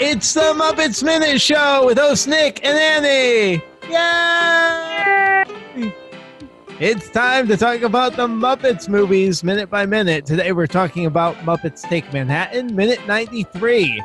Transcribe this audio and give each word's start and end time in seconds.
It's 0.00 0.34
the 0.34 0.54
Muppets 0.54 1.02
Minute 1.02 1.40
Show 1.40 1.86
with 1.86 1.98
host 1.98 2.28
Nick 2.28 2.64
and 2.64 2.78
Annie. 2.78 3.60
Yay! 3.90 5.44
It's 6.78 7.10
time 7.10 7.48
to 7.48 7.56
talk 7.56 7.82
about 7.82 8.14
the 8.14 8.28
Muppets 8.28 8.88
movies 8.88 9.42
minute 9.42 9.68
by 9.68 9.84
minute. 9.84 10.26
Today 10.26 10.52
we're 10.52 10.68
talking 10.68 11.06
about 11.06 11.34
Muppets 11.38 11.82
Take 11.82 12.12
Manhattan, 12.12 12.76
minute 12.76 13.04
93. 13.08 14.00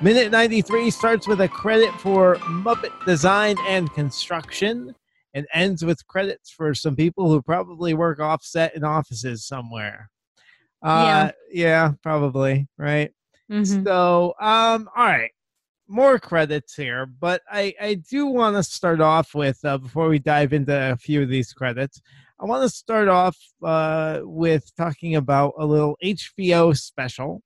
Minute 0.00 0.32
93 0.32 0.90
starts 0.90 1.28
with 1.28 1.42
a 1.42 1.48
credit 1.48 1.92
for 2.00 2.36
Muppet 2.36 3.04
design 3.04 3.56
and 3.68 3.92
construction 3.92 4.94
and 5.34 5.46
ends 5.54 5.84
with 5.84 6.06
credits 6.06 6.50
for 6.50 6.74
some 6.74 6.96
people 6.96 7.30
who 7.30 7.42
probably 7.42 7.94
work 7.94 8.20
offset 8.20 8.74
in 8.74 8.84
offices 8.84 9.46
somewhere. 9.46 10.10
Uh, 10.82 11.30
yeah. 11.50 11.62
yeah, 11.62 11.92
probably, 12.02 12.68
right? 12.78 13.12
Mm-hmm. 13.50 13.84
So, 13.84 14.34
um, 14.40 14.88
all 14.96 15.06
right, 15.06 15.30
more 15.88 16.18
credits 16.18 16.74
here, 16.74 17.06
but 17.06 17.42
I, 17.50 17.74
I 17.80 17.94
do 17.94 18.26
want 18.26 18.56
to 18.56 18.62
start 18.62 19.00
off 19.00 19.34
with 19.34 19.58
uh, 19.64 19.78
before 19.78 20.08
we 20.08 20.18
dive 20.18 20.52
into 20.52 20.92
a 20.92 20.96
few 20.96 21.22
of 21.22 21.28
these 21.28 21.52
credits. 21.52 22.00
I 22.40 22.46
want 22.46 22.62
to 22.62 22.74
start 22.74 23.08
off 23.08 23.36
uh, 23.62 24.20
with 24.22 24.74
talking 24.76 25.16
about 25.16 25.54
a 25.58 25.66
little 25.66 25.96
HBO 26.02 26.76
special 26.76 27.42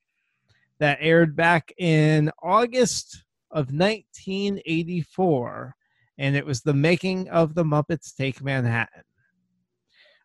that 0.79 0.99
aired 1.01 1.35
back 1.35 1.73
in 1.79 2.31
August 2.43 3.25
of 3.51 3.73
1984, 3.73 5.75
and 6.19 6.37
it 6.37 6.47
was 6.47 6.63
the 6.63 6.75
making 6.75 7.29
of 7.29 7.55
the 7.55 7.65
Muppets 7.65 8.15
Take 8.15 8.43
Manhattan. 8.43 9.03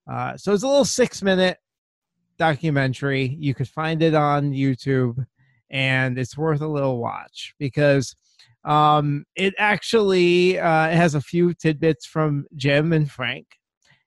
Uh, 0.10 0.38
so 0.38 0.54
it's 0.54 0.64
a 0.64 0.68
little 0.68 0.86
six 0.86 1.22
minute 1.22 1.58
documentary. 2.38 3.36
You 3.40 3.54
could 3.54 3.68
find 3.68 4.02
it 4.02 4.16
on 4.16 4.52
YouTube 4.52 5.26
and 5.70 6.18
it's 6.18 6.38
worth 6.38 6.62
a 6.62 6.68
little 6.68 7.00
watch 7.00 7.54
because 7.60 8.16
um, 8.66 9.26
it 9.36 9.54
actually 9.58 10.60
uh, 10.60 10.90
has 10.90 11.16
a 11.16 11.22
few 11.22 11.54
tidbits 11.54 12.06
from 12.06 12.46
Jim 12.56 12.92
and 12.94 13.10
Frank. 13.10 13.46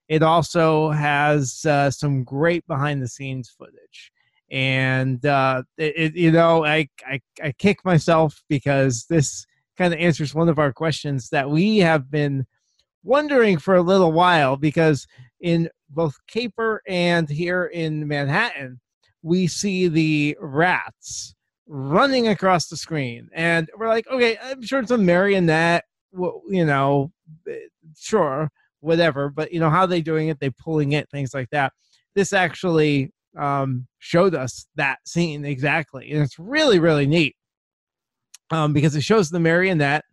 It 0.08 0.22
also 0.22 0.90
has 0.90 1.64
uh, 1.64 1.90
some 1.90 2.24
great 2.24 2.66
behind 2.66 3.00
the 3.02 3.08
scenes 3.08 3.48
footage. 3.48 4.12
And 4.50 5.24
uh, 5.24 5.62
it, 5.78 5.94
it, 5.96 6.14
you 6.14 6.30
know, 6.30 6.66
I, 6.66 6.88
I 7.06 7.20
I 7.42 7.52
kick 7.52 7.82
myself 7.86 8.42
because 8.50 9.06
this 9.08 9.46
kind 9.76 9.92
of 9.92 10.00
answers 10.00 10.34
one 10.34 10.48
of 10.48 10.58
our 10.58 10.72
questions 10.72 11.28
that 11.30 11.50
we 11.50 11.78
have 11.78 12.10
been 12.10 12.46
wondering 13.02 13.58
for 13.58 13.74
a 13.76 13.82
little 13.82 14.12
while. 14.12 14.56
Because 14.56 15.06
in 15.40 15.68
both 15.90 16.16
Caper 16.26 16.82
and 16.86 17.28
here 17.28 17.66
in 17.66 18.06
Manhattan, 18.06 18.80
we 19.22 19.46
see 19.46 19.88
the 19.88 20.36
rats 20.40 21.34
running 21.66 22.28
across 22.28 22.68
the 22.68 22.76
screen. 22.76 23.28
And 23.32 23.70
we're 23.76 23.88
like, 23.88 24.06
okay, 24.08 24.36
I'm 24.42 24.62
sure 24.62 24.80
it's 24.80 24.90
a 24.90 24.98
marionette, 24.98 25.84
well, 26.12 26.42
you 26.48 26.64
know, 26.64 27.12
eh, 27.48 27.56
sure, 27.96 28.50
whatever. 28.80 29.30
But, 29.30 29.52
you 29.52 29.60
know, 29.60 29.70
how 29.70 29.82
are 29.82 29.86
they 29.86 30.02
doing 30.02 30.28
it? 30.28 30.40
They 30.40 30.50
pulling 30.50 30.92
it, 30.92 31.08
things 31.10 31.34
like 31.34 31.50
that. 31.50 31.72
This 32.14 32.32
actually 32.32 33.10
um, 33.38 33.86
showed 33.98 34.34
us 34.34 34.66
that 34.76 34.98
scene 35.06 35.44
exactly. 35.44 36.10
And 36.12 36.22
it's 36.22 36.38
really, 36.38 36.78
really 36.78 37.06
neat 37.06 37.36
um, 38.52 38.72
because 38.72 38.94
it 38.94 39.02
shows 39.02 39.30
the 39.30 39.40
marionette, 39.40 40.04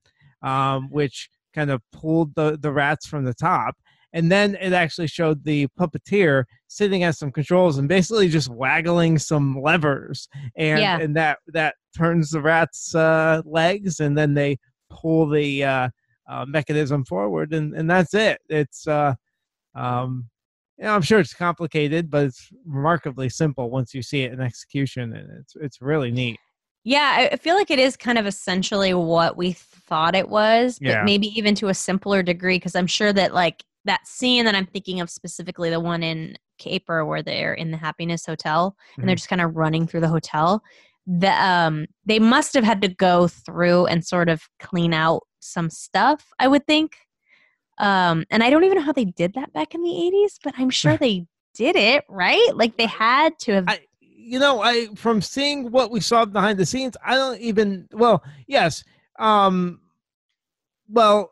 um, 0.42 0.90
which 0.90 1.30
kind 1.54 1.70
of 1.70 1.82
pulled 1.92 2.34
the, 2.36 2.58
the 2.62 2.72
rats 2.72 3.08
from 3.08 3.26
the 3.26 3.34
top 3.34 3.76
and 4.14 4.32
then 4.32 4.56
it 4.56 4.74
actually 4.74 5.08
showed 5.08 5.44
the 5.44 5.68
puppeteer 5.80 6.44
sitting 6.68 7.04
at 7.04 7.16
some 7.16 7.32
controls 7.32 7.78
and 7.78 7.88
basically 7.88 8.28
just 8.28 8.50
waggling 8.50 9.18
some 9.18 9.60
levers 9.62 10.28
and 10.56 10.80
yeah. 10.80 11.00
and 11.00 11.16
that 11.16 11.40
that 11.48 11.76
turns 11.98 12.32
the 12.32 12.42
rat's 12.42 12.96
uh, 12.96 13.42
legs 13.46 14.00
and 14.00 14.18
then 14.18 14.34
they 14.34 14.58
pull 14.90 15.28
the 15.28 15.64
uh, 15.64 15.90
uh, 16.30 16.46
mechanism 16.48 17.04
forward 17.06 17.54
and 17.54 17.74
and 17.74 17.90
that's 17.90 18.14
it 18.14 18.40
it's 18.50 18.88
uh 18.88 19.14
um 19.76 20.30
you 20.78 20.86
know, 20.86 20.96
I'm 20.96 21.02
sure 21.02 21.20
it's 21.20 21.34
complicated, 21.34 22.10
but 22.10 22.28
it's 22.28 22.50
remarkably 22.66 23.28
simple 23.28 23.70
once 23.70 23.94
you 23.94 24.02
see 24.02 24.22
it 24.22 24.32
in 24.32 24.40
execution, 24.40 25.14
and 25.14 25.30
it's 25.42 25.54
it's 25.58 25.82
really 25.82 26.10
neat. 26.10 26.40
Yeah, 26.84 27.30
I 27.32 27.36
feel 27.38 27.56
like 27.56 27.72
it 27.72 27.80
is 27.80 27.98
kind 27.98 28.18
of 28.18 28.26
essentially 28.26 28.94
what 28.94 29.36
we 29.36 29.52
thought 29.54 30.16
it 30.16 30.30
was, 30.30 30.80
but 30.80 30.90
yeah. 30.90 31.04
maybe 31.04 31.28
even 31.38 31.54
to 31.56 31.68
a 31.68 31.74
simpler 31.74 32.24
degree, 32.24 32.56
because 32.56 32.76
I'm 32.76 32.88
sure 32.88 33.12
that 33.14 33.34
like 33.34 33.64
that 33.86 34.08
scene 34.08 34.46
that 34.46 34.56
I'm 34.56 34.66
thinking 34.66 35.02
of 35.02 35.10
specifically, 35.10 35.70
the 35.70 35.80
one 35.80 36.04
in 36.04 36.38
Caper 36.58 37.06
where 37.06 37.22
they're 37.24 37.54
in 37.54 37.72
the 37.72 37.78
Happiness 37.78 38.26
Hotel 38.26 38.72
mm-hmm. 38.72 39.02
and 39.02 39.10
they're 39.10 39.16
mm-hmm. 39.16 39.20
just 39.20 39.30
kind 39.30 39.42
of 39.42 39.56
running 39.56 39.88
through 39.88 40.02
the 40.02 40.08
hotel. 40.08 40.62
The, 41.06 41.32
um, 41.44 41.88
they 42.06 42.20
must 42.20 42.54
have 42.54 42.64
had 42.64 42.82
to 42.82 42.88
go 42.88 43.28
through 43.28 43.88
and 43.88 44.06
sort 44.06 44.30
of 44.30 44.44
clean 44.60 44.94
out 44.94 45.24
some 45.40 45.70
stuff, 45.70 46.26
I 46.38 46.48
would 46.48 46.68
think. 46.68 46.94
Um, 47.80 48.26
and 48.30 48.44
I 48.44 48.50
don't 48.50 48.64
even 48.64 48.78
know 48.78 48.84
how 48.84 48.92
they 48.92 49.06
did 49.06 49.34
that 49.34 49.54
back 49.54 49.74
in 49.74 49.82
the 49.82 49.90
80s, 49.90 50.38
but 50.44 50.54
I'm 50.58 50.70
sure 50.70 50.98
they 51.00 51.26
did 51.56 51.76
it, 51.76 52.04
right? 52.08 52.52
Like 52.54 52.78
they 52.78 52.86
had 52.86 53.38
to 53.40 53.54
have. 53.54 53.66
I, 53.68 53.80
you 54.30 54.38
know, 54.38 54.62
I 54.62 54.88
from 54.96 55.22
seeing 55.22 55.72
what 55.72 55.90
we 55.90 56.00
saw 56.00 56.24
behind 56.24 56.60
the 56.60 56.66
scenes, 56.66 56.96
I 57.04 57.16
don't 57.16 57.40
even. 57.40 57.88
Well, 57.92 58.24
yes. 58.48 58.84
Um, 59.18 59.82
well, 60.88 61.32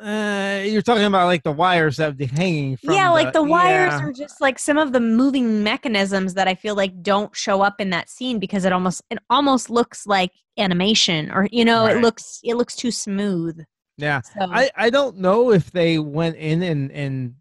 uh, 0.00 0.62
you're 0.64 0.80
talking 0.80 1.04
about 1.04 1.26
like 1.26 1.42
the 1.42 1.52
wires 1.52 1.98
that 1.98 2.06
would 2.06 2.16
be 2.16 2.24
hanging 2.24 2.74
from 2.78 2.94
yeah 2.94 3.10
like 3.10 3.34
the, 3.34 3.40
the 3.40 3.44
wires 3.44 3.92
yeah. 3.92 4.02
are 4.02 4.12
just 4.12 4.40
like 4.40 4.58
some 4.58 4.78
of 4.78 4.92
the 4.92 5.00
moving 5.00 5.62
mechanisms 5.62 6.32
that 6.32 6.48
i 6.48 6.54
feel 6.54 6.74
like 6.74 7.02
don't 7.02 7.36
show 7.36 7.60
up 7.60 7.82
in 7.82 7.90
that 7.90 8.08
scene 8.08 8.38
because 8.38 8.64
it 8.64 8.72
almost 8.72 9.02
it 9.10 9.18
almost 9.28 9.68
looks 9.68 10.06
like 10.06 10.30
animation 10.56 11.30
or 11.32 11.46
you 11.52 11.66
know 11.66 11.84
right. 11.84 11.98
it 11.98 12.00
looks 12.00 12.40
it 12.44 12.54
looks 12.54 12.74
too 12.74 12.90
smooth 12.90 13.62
yeah 13.98 14.22
so. 14.22 14.46
i 14.50 14.70
i 14.74 14.88
don't 14.88 15.18
know 15.18 15.52
if 15.52 15.70
they 15.70 15.98
went 15.98 16.34
in 16.36 16.62
and 16.62 16.90
and 16.92 17.34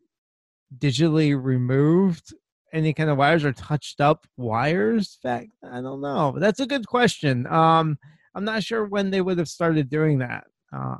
digitally 0.77 1.41
removed 1.41 2.33
any 2.74 2.94
kind 2.94 3.09
of 3.09 3.18
wires 3.18 3.46
or 3.46 3.53
touched 3.53 4.02
up 4.02 4.25
wires 4.38 5.18
fact 5.22 5.50
i 5.63 5.81
don't 5.81 6.02
know 6.02 6.35
that's 6.40 6.59
a 6.59 6.68
good 6.68 6.88
question 6.88 7.47
um 7.47 7.97
i'm 8.35 8.46
not 8.46 8.63
sure 8.63 8.85
when 8.85 9.09
they 9.09 9.22
would 9.22 9.38
have 9.38 9.47
started 9.47 9.90
doing 9.90 10.19
that 10.19 10.46
uh 10.74 10.97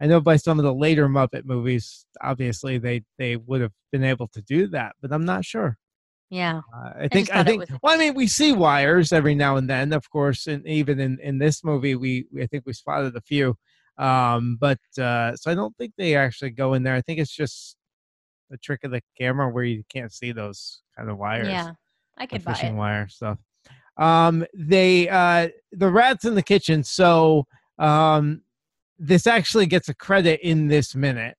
I 0.00 0.06
know 0.06 0.20
by 0.20 0.36
some 0.36 0.58
of 0.58 0.64
the 0.64 0.74
later 0.74 1.08
Muppet 1.08 1.44
movies, 1.44 2.06
obviously 2.20 2.78
they 2.78 3.02
they 3.18 3.36
would 3.36 3.60
have 3.60 3.72
been 3.92 4.04
able 4.04 4.28
to 4.28 4.42
do 4.42 4.66
that, 4.68 4.94
but 5.00 5.12
I'm 5.12 5.24
not 5.24 5.44
sure. 5.44 5.78
Yeah, 6.28 6.60
uh, 6.74 6.90
I 7.00 7.08
think 7.08 7.34
I, 7.34 7.40
I 7.40 7.44
think. 7.44 7.60
Was... 7.60 7.78
Well, 7.82 7.94
I 7.94 7.98
mean, 7.98 8.14
we 8.14 8.26
see 8.26 8.52
wires 8.52 9.12
every 9.12 9.34
now 9.34 9.56
and 9.56 9.70
then, 9.70 9.92
of 9.92 10.10
course, 10.10 10.46
and 10.46 10.66
even 10.66 11.00
in 11.00 11.18
in 11.20 11.38
this 11.38 11.64
movie, 11.64 11.94
we, 11.94 12.26
we 12.32 12.42
I 12.42 12.46
think 12.46 12.64
we 12.66 12.72
spotted 12.72 13.16
a 13.16 13.20
few. 13.20 13.56
Um, 13.96 14.58
but 14.60 14.80
uh, 14.98 15.34
so 15.36 15.50
I 15.50 15.54
don't 15.54 15.76
think 15.78 15.94
they 15.96 16.14
actually 16.16 16.50
go 16.50 16.74
in 16.74 16.82
there. 16.82 16.94
I 16.94 17.00
think 17.00 17.18
it's 17.18 17.34
just 17.34 17.76
a 18.52 18.56
trick 18.56 18.84
of 18.84 18.90
the 18.90 19.02
camera 19.18 19.48
where 19.48 19.64
you 19.64 19.84
can't 19.88 20.12
see 20.12 20.32
those 20.32 20.82
kind 20.96 21.10
of 21.10 21.18
wires. 21.18 21.48
Yeah, 21.48 21.72
I 22.16 22.26
could 22.26 22.44
buy 22.44 22.52
fishing 22.52 22.74
it. 22.74 22.78
wire 22.78 23.08
stuff. 23.08 23.38
Um, 23.96 24.44
they 24.54 25.08
uh, 25.08 25.48
the 25.72 25.90
rats 25.90 26.24
in 26.24 26.34
the 26.34 26.42
kitchen. 26.42 26.84
So 26.84 27.46
um, 27.78 28.42
this 28.98 29.26
actually 29.26 29.66
gets 29.66 29.88
a 29.88 29.94
credit 29.94 30.40
in 30.42 30.68
this 30.68 30.94
minute. 30.94 31.36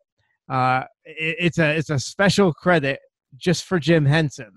Uh, 0.50 0.84
it, 1.06 1.36
it's 1.40 1.58
a 1.58 1.76
it's 1.76 1.90
a 1.90 2.00
special 2.00 2.54
credit 2.54 3.00
just 3.36 3.66
for 3.66 3.80
Jim 3.80 4.06
Henson. 4.06 4.52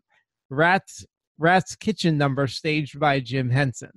Rats 0.49 1.05
Rats 1.39 1.75
Kitchen 1.75 2.19
number 2.19 2.47
staged 2.47 2.99
by 2.99 3.21
Jim 3.21 3.51
Henson, 3.51 3.91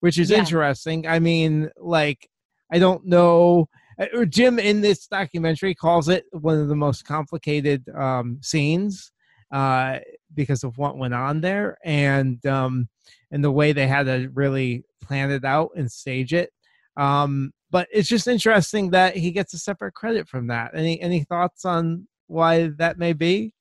which 0.00 0.18
is 0.18 0.30
yeah. 0.30 0.38
interesting. 0.38 1.06
I 1.06 1.18
mean, 1.18 1.70
like 1.76 2.28
I 2.72 2.78
don't 2.78 3.06
know. 3.06 3.68
Uh, 3.98 4.24
Jim 4.26 4.58
in 4.58 4.80
this 4.80 5.06
documentary 5.06 5.74
calls 5.74 6.08
it 6.08 6.24
one 6.32 6.58
of 6.58 6.68
the 6.68 6.76
most 6.76 7.06
complicated 7.06 7.88
um, 7.90 8.38
scenes 8.42 9.10
uh, 9.52 9.98
because 10.34 10.64
of 10.64 10.76
what 10.76 10.98
went 10.98 11.14
on 11.14 11.40
there 11.40 11.78
and 11.84 12.44
um, 12.46 12.88
and 13.30 13.42
the 13.42 13.50
way 13.50 13.72
they 13.72 13.86
had 13.86 14.06
to 14.06 14.28
really 14.34 14.84
plan 15.02 15.30
it 15.30 15.44
out 15.44 15.70
and 15.76 15.90
stage 15.90 16.34
it. 16.34 16.50
Um, 16.96 17.52
but 17.70 17.88
it's 17.92 18.08
just 18.08 18.28
interesting 18.28 18.90
that 18.90 19.16
he 19.16 19.30
gets 19.30 19.54
a 19.54 19.58
separate 19.58 19.94
credit 19.94 20.28
from 20.28 20.48
that. 20.48 20.72
Any 20.74 21.00
any 21.00 21.24
thoughts 21.24 21.64
on 21.64 22.06
why 22.26 22.68
that 22.78 22.98
may 22.98 23.12
be? 23.12 23.52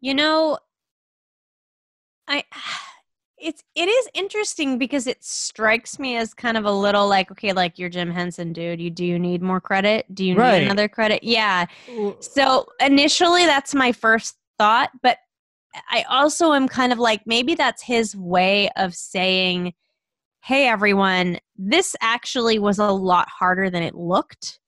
You 0.00 0.14
know, 0.14 0.58
I 2.26 2.44
it's 3.40 3.62
it 3.74 3.88
is 3.88 4.08
interesting 4.14 4.78
because 4.78 5.06
it 5.06 5.22
strikes 5.22 5.98
me 5.98 6.16
as 6.16 6.34
kind 6.34 6.56
of 6.56 6.64
a 6.64 6.72
little 6.72 7.08
like 7.08 7.30
okay 7.30 7.52
like 7.52 7.78
you're 7.78 7.88
jim 7.88 8.10
henson 8.10 8.52
dude 8.52 8.80
you 8.80 8.90
do 8.90 9.04
you 9.04 9.18
need 9.18 9.42
more 9.42 9.60
credit 9.60 10.04
do 10.14 10.24
you 10.24 10.36
right. 10.36 10.58
need 10.58 10.66
another 10.66 10.88
credit 10.88 11.22
yeah 11.22 11.66
so 12.20 12.66
initially 12.80 13.46
that's 13.46 13.74
my 13.74 13.92
first 13.92 14.36
thought 14.58 14.90
but 15.02 15.18
i 15.90 16.04
also 16.08 16.52
am 16.52 16.68
kind 16.68 16.92
of 16.92 16.98
like 16.98 17.22
maybe 17.26 17.54
that's 17.54 17.82
his 17.82 18.14
way 18.14 18.68
of 18.76 18.94
saying 18.94 19.72
hey 20.42 20.68
everyone, 20.68 21.38
this 21.56 21.94
actually 22.00 22.58
was 22.58 22.78
a 22.78 22.86
lot 22.86 23.28
harder 23.28 23.70
than 23.70 23.82
it 23.82 23.94
looked. 23.94 24.58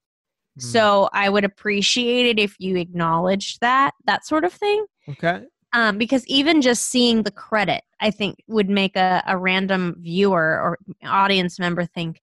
Mm. 0.59 0.63
So 0.63 1.09
I 1.13 1.29
would 1.29 1.45
appreciate 1.45 2.27
it 2.27 2.39
if 2.39 2.57
you 2.59 2.77
acknowledged 2.77 3.61
that, 3.61 3.93
that 4.07 4.27
sort 4.27 4.45
of 4.45 4.53
thing. 4.53 4.85
Okay. 5.09 5.43
Um, 5.75 5.97
because 5.97 6.27
even 6.27 6.61
just 6.61 6.89
seeing 6.89 7.23
the 7.23 7.31
credit, 7.31 7.83
I 8.01 8.11
think 8.11 8.43
would 8.47 8.69
make 8.69 8.95
a, 8.97 9.23
a 9.27 9.39
random 9.39 9.97
viewer 10.01 10.61
or 10.61 10.79
audience 11.05 11.59
member 11.59 11.87
think, 11.87 12.21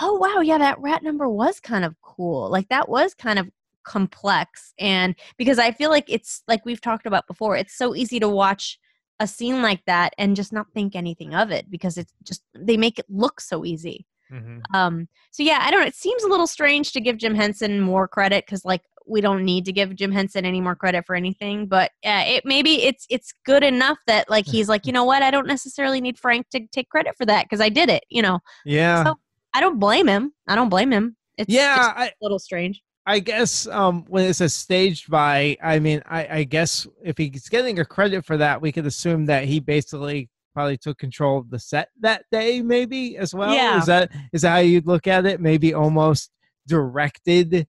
oh 0.00 0.14
wow, 0.14 0.40
yeah, 0.40 0.58
that 0.58 0.80
rat 0.80 1.02
number 1.02 1.28
was 1.28 1.60
kind 1.60 1.84
of 1.84 1.94
cool. 2.02 2.50
Like 2.50 2.68
that 2.68 2.88
was 2.88 3.14
kind 3.14 3.38
of 3.38 3.48
complex. 3.84 4.74
And 4.78 5.14
because 5.36 5.58
I 5.58 5.70
feel 5.72 5.90
like 5.90 6.06
it's 6.08 6.42
like 6.48 6.64
we've 6.64 6.80
talked 6.80 7.06
about 7.06 7.26
before, 7.26 7.56
it's 7.56 7.76
so 7.76 7.94
easy 7.94 8.18
to 8.20 8.28
watch 8.28 8.78
a 9.20 9.26
scene 9.26 9.62
like 9.62 9.84
that 9.86 10.12
and 10.18 10.34
just 10.34 10.52
not 10.52 10.72
think 10.72 10.96
anything 10.96 11.34
of 11.34 11.50
it 11.50 11.70
because 11.70 11.96
it's 11.96 12.12
just 12.24 12.42
they 12.54 12.76
make 12.76 12.98
it 12.98 13.06
look 13.08 13.40
so 13.40 13.64
easy. 13.64 14.06
Mm-hmm. 14.32 14.58
Um, 14.74 15.08
so 15.30 15.42
yeah, 15.42 15.60
I 15.62 15.70
don't 15.70 15.80
know. 15.80 15.86
It 15.86 15.94
seems 15.94 16.24
a 16.24 16.28
little 16.28 16.46
strange 16.46 16.92
to 16.92 17.00
give 17.00 17.18
Jim 17.18 17.34
Henson 17.34 17.80
more 17.80 18.08
credit 18.08 18.46
because 18.46 18.64
like 18.64 18.82
we 19.06 19.20
don't 19.20 19.44
need 19.44 19.64
to 19.66 19.72
give 19.72 19.94
Jim 19.94 20.12
Henson 20.12 20.44
any 20.44 20.60
more 20.60 20.74
credit 20.74 21.04
for 21.06 21.14
anything, 21.14 21.66
but 21.66 21.90
uh, 22.04 22.24
it 22.26 22.44
maybe 22.44 22.82
it's 22.84 23.06
it's 23.10 23.32
good 23.44 23.62
enough 23.62 23.98
that 24.06 24.28
like 24.30 24.46
he's 24.46 24.68
like, 24.68 24.86
you 24.86 24.92
know 24.92 25.04
what, 25.04 25.22
I 25.22 25.30
don't 25.30 25.46
necessarily 25.46 26.00
need 26.00 26.18
Frank 26.18 26.48
to 26.50 26.66
take 26.72 26.88
credit 26.88 27.16
for 27.16 27.26
that 27.26 27.44
because 27.44 27.60
I 27.60 27.68
did 27.68 27.88
it, 27.88 28.04
you 28.08 28.22
know. 28.22 28.40
Yeah. 28.64 29.04
So 29.04 29.14
I 29.54 29.60
don't 29.60 29.78
blame 29.78 30.06
him. 30.06 30.32
I 30.48 30.54
don't 30.54 30.68
blame 30.68 30.92
him. 30.92 31.16
It's 31.38 31.52
yeah, 31.52 31.92
I, 31.96 32.06
a 32.06 32.12
little 32.20 32.38
strange. 32.38 32.82
I 33.04 33.18
guess 33.18 33.66
um, 33.66 34.04
when 34.08 34.24
it 34.24 34.34
says 34.34 34.54
staged 34.54 35.10
by, 35.10 35.56
I 35.62 35.80
mean, 35.80 36.02
I, 36.06 36.38
I 36.38 36.44
guess 36.44 36.86
if 37.02 37.18
he's 37.18 37.48
getting 37.48 37.80
a 37.80 37.84
credit 37.84 38.24
for 38.24 38.36
that, 38.36 38.60
we 38.62 38.70
could 38.70 38.86
assume 38.86 39.26
that 39.26 39.44
he 39.44 39.58
basically 39.58 40.28
probably 40.54 40.76
took 40.76 40.98
control 40.98 41.38
of 41.38 41.50
the 41.50 41.58
set 41.58 41.88
that 42.00 42.24
day, 42.30 42.62
maybe 42.62 43.16
as 43.16 43.34
well. 43.34 43.54
Yeah. 43.54 43.78
Is 43.78 43.86
that 43.86 44.10
is 44.32 44.42
that 44.42 44.50
how 44.50 44.58
you'd 44.58 44.86
look 44.86 45.06
at 45.06 45.26
it? 45.26 45.40
Maybe 45.40 45.74
almost 45.74 46.30
directed 46.68 47.66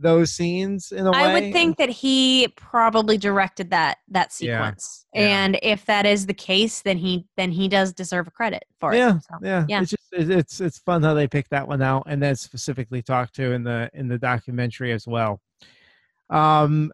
those 0.00 0.32
scenes 0.32 0.92
in 0.92 1.06
a 1.06 1.10
way. 1.10 1.18
I 1.18 1.32
would 1.32 1.52
think 1.52 1.76
that 1.76 1.90
he 1.90 2.48
probably 2.56 3.18
directed 3.18 3.70
that 3.70 3.98
that 4.08 4.32
sequence. 4.32 5.06
Yeah. 5.14 5.20
Yeah. 5.20 5.44
And 5.44 5.58
if 5.62 5.84
that 5.86 6.06
is 6.06 6.26
the 6.26 6.34
case, 6.34 6.82
then 6.82 6.98
he 6.98 7.26
then 7.36 7.52
he 7.52 7.68
does 7.68 7.92
deserve 7.92 8.26
a 8.26 8.30
credit 8.30 8.64
for 8.78 8.94
yeah. 8.94 9.16
it. 9.16 9.22
So, 9.22 9.34
yeah, 9.42 9.64
yeah. 9.68 9.82
It's 9.82 9.90
just 9.90 10.12
it's 10.12 10.60
it's 10.60 10.78
fun 10.78 11.02
how 11.02 11.14
they 11.14 11.28
picked 11.28 11.50
that 11.50 11.68
one 11.68 11.82
out 11.82 12.04
and 12.06 12.22
then 12.22 12.34
specifically 12.36 13.02
talked 13.02 13.34
to 13.36 13.52
in 13.52 13.62
the 13.62 13.90
in 13.94 14.08
the 14.08 14.18
documentary 14.18 14.92
as 14.92 15.06
well. 15.06 15.40
Um, 16.30 16.92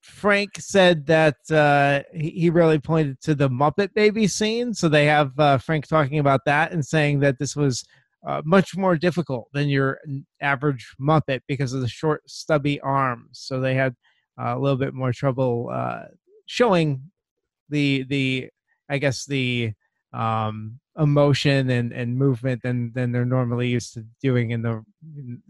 Frank 0.00 0.50
said 0.58 1.06
that 1.06 1.36
uh, 1.50 2.02
he, 2.12 2.30
he 2.30 2.50
really 2.50 2.78
pointed 2.78 3.20
to 3.22 3.34
the 3.34 3.48
Muppet 3.48 3.94
Baby 3.94 4.26
scene. 4.26 4.74
So 4.74 4.88
they 4.88 5.06
have 5.06 5.38
uh, 5.38 5.58
Frank 5.58 5.86
talking 5.86 6.18
about 6.18 6.44
that 6.46 6.72
and 6.72 6.84
saying 6.84 7.20
that 7.20 7.38
this 7.38 7.54
was 7.56 7.84
uh, 8.26 8.42
much 8.44 8.76
more 8.76 8.96
difficult 8.96 9.48
than 9.52 9.68
your 9.68 10.00
average 10.40 10.94
Muppet 11.00 11.40
because 11.46 11.72
of 11.72 11.80
the 11.80 11.88
short, 11.88 12.28
stubby 12.28 12.80
arms. 12.80 13.28
So 13.32 13.60
they 13.60 13.74
had 13.74 13.94
uh, 14.40 14.56
a 14.56 14.58
little 14.58 14.76
bit 14.76 14.94
more 14.94 15.12
trouble 15.12 15.70
uh, 15.72 16.04
showing 16.46 17.10
the 17.68 18.04
the 18.08 18.48
I 18.88 18.98
guess 18.98 19.26
the 19.26 19.72
um, 20.12 20.80
emotion 20.98 21.70
and, 21.70 21.92
and 21.92 22.16
movement 22.16 22.62
than 22.62 22.92
than 22.94 23.12
they're 23.12 23.24
normally 23.24 23.68
used 23.68 23.94
to 23.94 24.04
doing 24.20 24.50
in 24.50 24.62
the 24.62 24.82
in, 25.16 25.42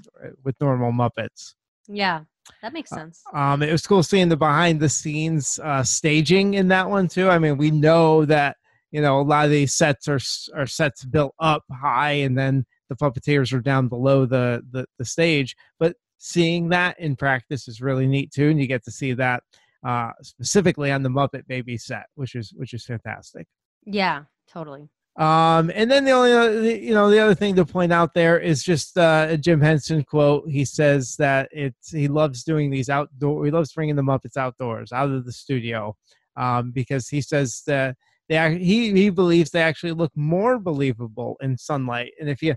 with 0.44 0.56
normal 0.60 0.92
Muppets. 0.92 1.54
Yeah, 1.86 2.22
that 2.62 2.72
makes 2.72 2.92
uh, 2.92 2.96
sense. 2.96 3.22
Um, 3.32 3.62
it 3.62 3.72
was 3.72 3.86
cool 3.86 4.02
seeing 4.02 4.28
the 4.28 4.36
behind 4.36 4.80
the 4.80 4.88
scenes 4.88 5.58
uh, 5.62 5.82
staging 5.82 6.54
in 6.54 6.68
that 6.68 6.88
one 6.88 7.08
too. 7.08 7.30
I 7.30 7.38
mean, 7.38 7.56
we 7.56 7.70
know 7.70 8.24
that 8.26 8.56
you 8.90 9.00
know 9.00 9.20
a 9.20 9.22
lot 9.22 9.44
of 9.44 9.50
these 9.50 9.74
sets 9.74 10.08
are 10.08 10.20
are 10.54 10.66
sets 10.66 11.04
built 11.04 11.34
up 11.38 11.64
high, 11.70 12.12
and 12.12 12.38
then 12.38 12.64
the 12.88 12.96
puppeteers 12.96 13.52
are 13.52 13.60
down 13.60 13.88
below 13.88 14.26
the 14.26 14.62
the, 14.70 14.86
the 14.98 15.04
stage. 15.04 15.56
But 15.78 15.96
seeing 16.18 16.68
that 16.70 16.98
in 16.98 17.16
practice 17.16 17.68
is 17.68 17.80
really 17.80 18.06
neat 18.06 18.32
too, 18.32 18.48
and 18.48 18.60
you 18.60 18.66
get 18.66 18.84
to 18.84 18.90
see 18.90 19.12
that 19.14 19.42
uh, 19.86 20.10
specifically 20.22 20.90
on 20.90 21.02
the 21.02 21.08
Muppet 21.08 21.46
Baby 21.46 21.76
set, 21.76 22.06
which 22.14 22.34
is 22.34 22.52
which 22.56 22.74
is 22.74 22.84
fantastic. 22.84 23.46
Yeah, 23.84 24.24
totally. 24.50 24.88
Um, 25.18 25.72
and 25.74 25.90
then 25.90 26.04
the 26.04 26.12
only, 26.12 26.32
other, 26.32 26.62
you 26.62 26.94
know, 26.94 27.10
the 27.10 27.18
other 27.18 27.34
thing 27.34 27.56
to 27.56 27.64
point 27.64 27.92
out 27.92 28.14
there 28.14 28.38
is 28.38 28.62
just 28.62 28.96
uh, 28.96 29.26
a 29.30 29.36
Jim 29.36 29.60
Henson 29.60 30.04
quote. 30.04 30.48
He 30.48 30.64
says 30.64 31.16
that 31.16 31.48
it's 31.50 31.90
he 31.90 32.06
loves 32.06 32.44
doing 32.44 32.70
these 32.70 32.88
outdoor. 32.88 33.44
He 33.44 33.50
loves 33.50 33.72
bringing 33.72 33.96
the 33.96 34.02
Muppets 34.02 34.36
outdoors, 34.36 34.92
out 34.92 35.10
of 35.10 35.24
the 35.24 35.32
studio, 35.32 35.96
um, 36.36 36.70
because 36.70 37.08
he 37.08 37.20
says 37.20 37.62
that 37.66 37.96
they 38.28 38.58
he 38.58 38.92
he 38.92 39.10
believes 39.10 39.50
they 39.50 39.62
actually 39.62 39.92
look 39.92 40.12
more 40.14 40.58
believable 40.58 41.36
in 41.40 41.56
sunlight. 41.56 42.12
And 42.20 42.28
if 42.28 42.42
you 42.42 42.54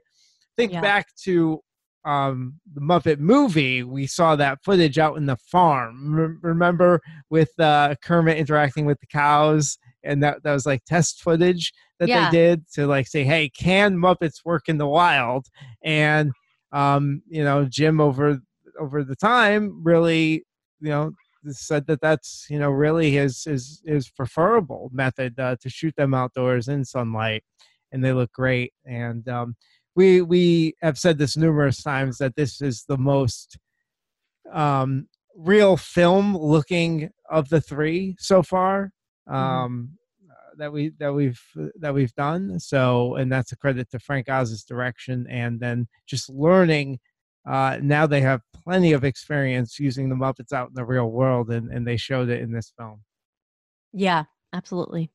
think 0.58 0.74
yeah. 0.74 0.82
back 0.82 1.08
to 1.24 1.62
um, 2.04 2.60
the 2.74 2.82
Muppet 2.82 3.20
movie, 3.20 3.84
we 3.84 4.08
saw 4.08 4.36
that 4.36 4.60
footage 4.64 4.98
out 4.98 5.18
in 5.18 5.26
the 5.26 5.38
farm. 5.38 6.40
remember 6.42 7.00
with 7.30 7.52
uh, 7.60 7.96
Kermit 8.04 8.38
interacting 8.38 8.86
with 8.86 9.00
the 9.00 9.08
cows, 9.08 9.78
and 10.04 10.22
that 10.24 10.44
that 10.44 10.54
was 10.54 10.66
like 10.66 10.84
test 10.86 11.22
footage 11.22 11.72
that 12.00 12.10
yeah. 12.10 12.30
they 12.30 12.38
did 12.38 12.68
to 12.74 12.88
like 12.88 13.08
say, 13.08 13.24
hey, 13.24 13.50
can 13.50 13.96
Muppets 13.96 14.44
work 14.44 14.64
in 14.68 14.78
the 14.78 14.88
wild? 14.88 15.46
And 15.84 16.32
um, 16.72 17.22
you 17.28 17.44
know, 17.44 17.66
Jim 17.66 18.02
over 18.02 18.40
over 18.80 19.04
the 19.04 19.16
time 19.16 19.82
really, 19.84 20.44
you 20.80 20.90
know, 20.90 21.12
said 21.50 21.88
that 21.88 22.02
that's 22.02 22.48
you 22.50 22.60
know 22.60 22.70
really 22.70 23.12
his 23.12 23.44
his 23.44 23.82
his 23.86 24.10
preferable 24.10 24.90
method 24.94 25.40
uh, 25.40 25.56
to 25.62 25.70
shoot 25.70 25.96
them 25.96 26.14
outdoors 26.14 26.68
in 26.68 26.86
sunlight, 26.86 27.44
and 27.92 28.04
they 28.04 28.14
look 28.14 28.32
great. 28.32 28.74
And 28.86 29.28
um, 29.28 29.56
we 29.96 30.22
we 30.22 30.76
have 30.82 30.98
said 30.98 31.18
this 31.18 31.38
numerous 31.38 31.82
times 31.82 32.18
that 32.20 32.36
this 32.36 32.62
is 32.62 32.86
the 32.88 32.98
most 32.98 33.58
um, 34.52 35.08
real 35.36 35.78
film 35.78 36.36
looking 36.36 37.10
of 37.30 37.50
the 37.50 37.62
three 37.62 38.16
so 38.20 38.44
far. 38.44 38.92
Mm-hmm. 39.30 39.36
Um, 39.36 39.90
that 40.58 40.72
we 40.72 40.92
that 41.00 41.14
we've 41.14 41.42
that 41.80 41.94
we've 41.94 42.14
done. 42.16 42.60
So, 42.60 43.16
and 43.16 43.32
that's 43.32 43.52
a 43.52 43.58
credit 43.58 43.90
to 43.92 44.00
Frank 44.00 44.30
Oz's 44.30 44.64
direction, 44.64 45.26
and 45.30 45.60
then 45.60 45.88
just 46.08 46.30
learning. 46.30 47.00
Uh, 47.50 47.80
now 47.82 48.06
they 48.06 48.22
have 48.22 48.42
plenty 48.64 48.94
of 48.94 49.04
experience 49.04 49.80
using 49.80 50.10
the 50.10 50.16
Muppets 50.16 50.54
out 50.54 50.70
in 50.70 50.74
the 50.76 50.86
real 50.86 51.10
world, 51.10 51.50
and, 51.50 51.72
and 51.72 51.86
they 51.88 51.98
showed 51.98 52.30
it 52.30 52.42
in 52.42 52.52
this 52.52 52.72
film. 52.78 53.02
Yeah, 53.94 54.26
absolutely. 54.54 55.10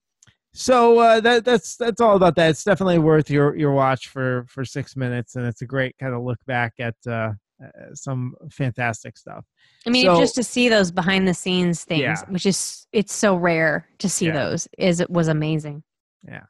So 0.52 0.98
uh, 0.98 1.20
that 1.20 1.44
that's 1.44 1.76
that's 1.76 2.00
all 2.00 2.16
about 2.16 2.34
that. 2.36 2.50
It's 2.50 2.64
definitely 2.64 2.98
worth 2.98 3.30
your 3.30 3.54
your 3.56 3.72
watch 3.72 4.08
for 4.08 4.46
for 4.48 4.64
six 4.64 4.96
minutes, 4.96 5.36
and 5.36 5.46
it's 5.46 5.60
a 5.60 5.66
great 5.66 5.96
kind 5.98 6.14
of 6.14 6.22
look 6.22 6.38
back 6.46 6.72
at 6.78 6.94
uh, 7.06 7.32
uh, 7.62 7.94
some 7.94 8.34
fantastic 8.50 9.18
stuff. 9.18 9.44
I 9.86 9.90
mean, 9.90 10.06
so, 10.06 10.18
just 10.18 10.34
to 10.36 10.42
see 10.42 10.70
those 10.70 10.90
behind 10.90 11.28
the 11.28 11.34
scenes 11.34 11.84
things, 11.84 12.00
yeah. 12.00 12.22
which 12.28 12.46
is 12.46 12.86
it's 12.92 13.12
so 13.12 13.36
rare 13.36 13.86
to 13.98 14.08
see 14.08 14.26
yeah. 14.26 14.32
those, 14.32 14.66
is 14.78 15.00
it 15.00 15.10
was 15.10 15.28
amazing. 15.28 15.82
Yeah. 16.26 16.44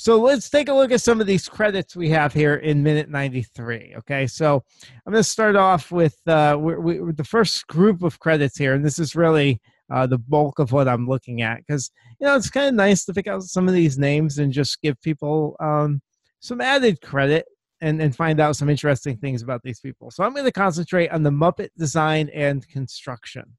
So 0.00 0.20
let's 0.20 0.48
take 0.48 0.68
a 0.68 0.72
look 0.72 0.92
at 0.92 1.00
some 1.00 1.20
of 1.20 1.26
these 1.26 1.48
credits 1.48 1.96
we 1.96 2.08
have 2.10 2.32
here 2.32 2.54
in 2.54 2.84
minute 2.84 3.10
93. 3.10 3.94
Okay, 3.98 4.28
so 4.28 4.62
I'm 5.04 5.12
going 5.12 5.24
to 5.24 5.28
start 5.28 5.56
off 5.56 5.90
with 5.90 6.16
uh, 6.28 6.56
we, 6.56 7.00
the 7.10 7.24
first 7.24 7.66
group 7.66 8.04
of 8.04 8.20
credits 8.20 8.56
here, 8.56 8.74
and 8.74 8.84
this 8.84 9.00
is 9.00 9.16
really 9.16 9.60
uh, 9.92 10.06
the 10.06 10.16
bulk 10.16 10.60
of 10.60 10.70
what 10.70 10.86
I'm 10.86 11.08
looking 11.08 11.42
at 11.42 11.58
because 11.58 11.90
you 12.20 12.28
know 12.28 12.36
it's 12.36 12.48
kind 12.48 12.68
of 12.68 12.74
nice 12.74 13.04
to 13.06 13.12
pick 13.12 13.26
out 13.26 13.42
some 13.42 13.66
of 13.66 13.74
these 13.74 13.98
names 13.98 14.38
and 14.38 14.52
just 14.52 14.80
give 14.82 15.02
people 15.02 15.56
um, 15.58 16.00
some 16.38 16.60
added 16.60 17.00
credit 17.00 17.46
and, 17.80 18.00
and 18.00 18.14
find 18.14 18.38
out 18.38 18.54
some 18.54 18.70
interesting 18.70 19.16
things 19.16 19.42
about 19.42 19.62
these 19.64 19.80
people. 19.80 20.12
So 20.12 20.22
I'm 20.22 20.32
going 20.32 20.44
to 20.44 20.52
concentrate 20.52 21.08
on 21.08 21.24
the 21.24 21.30
Muppet 21.30 21.70
design 21.76 22.30
and 22.32 22.66
construction. 22.68 23.56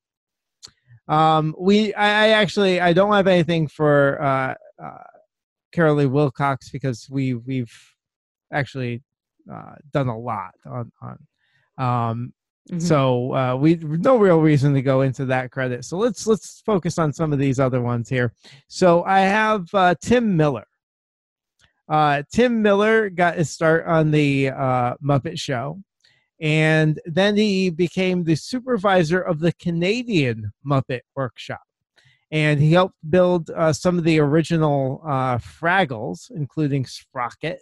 Um, 1.10 1.54
we 1.60 1.94
I, 1.96 2.28
I, 2.28 2.28
actually 2.30 2.80
I 2.80 2.94
don't 2.94 3.12
have 3.12 3.28
anything 3.28 3.68
for 3.68 4.22
uh, 4.22 4.54
uh, 4.82 5.04
Caroly 5.76 6.10
Wilcox 6.10 6.70
because 6.70 7.08
we 7.10 7.34
we've 7.34 7.74
actually 8.52 9.04
uh, 9.52 9.76
done 9.94 10.08
a 10.08 10.18
lot 10.18 10.52
on 10.66 10.92
on. 11.02 11.18
Um, 11.78 12.34
mm-hmm. 12.70 12.80
So 12.80 13.34
uh, 13.34 13.56
we 13.56 13.76
no 13.76 14.18
real 14.18 14.40
reason 14.40 14.74
to 14.74 14.82
go 14.82 15.02
into 15.02 15.26
that 15.26 15.52
credit. 15.52 15.86
So 15.86 15.98
let's 15.98 16.28
let's 16.28 16.62
focus 16.66 16.98
on 16.98 17.14
some 17.14 17.34
of 17.34 17.40
these 17.40 17.60
other 17.60 17.82
ones 17.82 18.10
here. 18.10 18.34
So 18.68 19.04
I 19.04 19.22
have 19.22 19.68
uh, 19.74 19.96
Tim 20.02 20.36
Miller. 20.36 20.66
Uh, 21.88 22.22
Tim 22.32 22.62
Miller 22.62 23.10
got 23.10 23.38
his 23.38 23.50
start 23.50 23.86
on 23.88 24.12
the 24.12 24.50
uh, 24.50 24.94
Muppet 25.04 25.40
Show, 25.40 25.82
and 26.40 27.00
then 27.06 27.36
he 27.36 27.72
became 27.72 28.24
the 28.24 28.36
supervisor 28.36 29.20
of 29.20 29.40
the 29.40 29.54
Canadian 29.54 30.52
Muppet 30.64 31.02
Workshop. 31.16 31.62
And 32.32 32.60
he 32.60 32.74
helped 32.74 32.96
build 33.10 33.50
uh, 33.50 33.74
some 33.74 33.98
of 33.98 34.04
the 34.04 34.20
original 34.20 35.02
uh, 35.04 35.38
Fraggles, 35.38 36.30
including 36.32 36.86
Sprocket. 36.86 37.62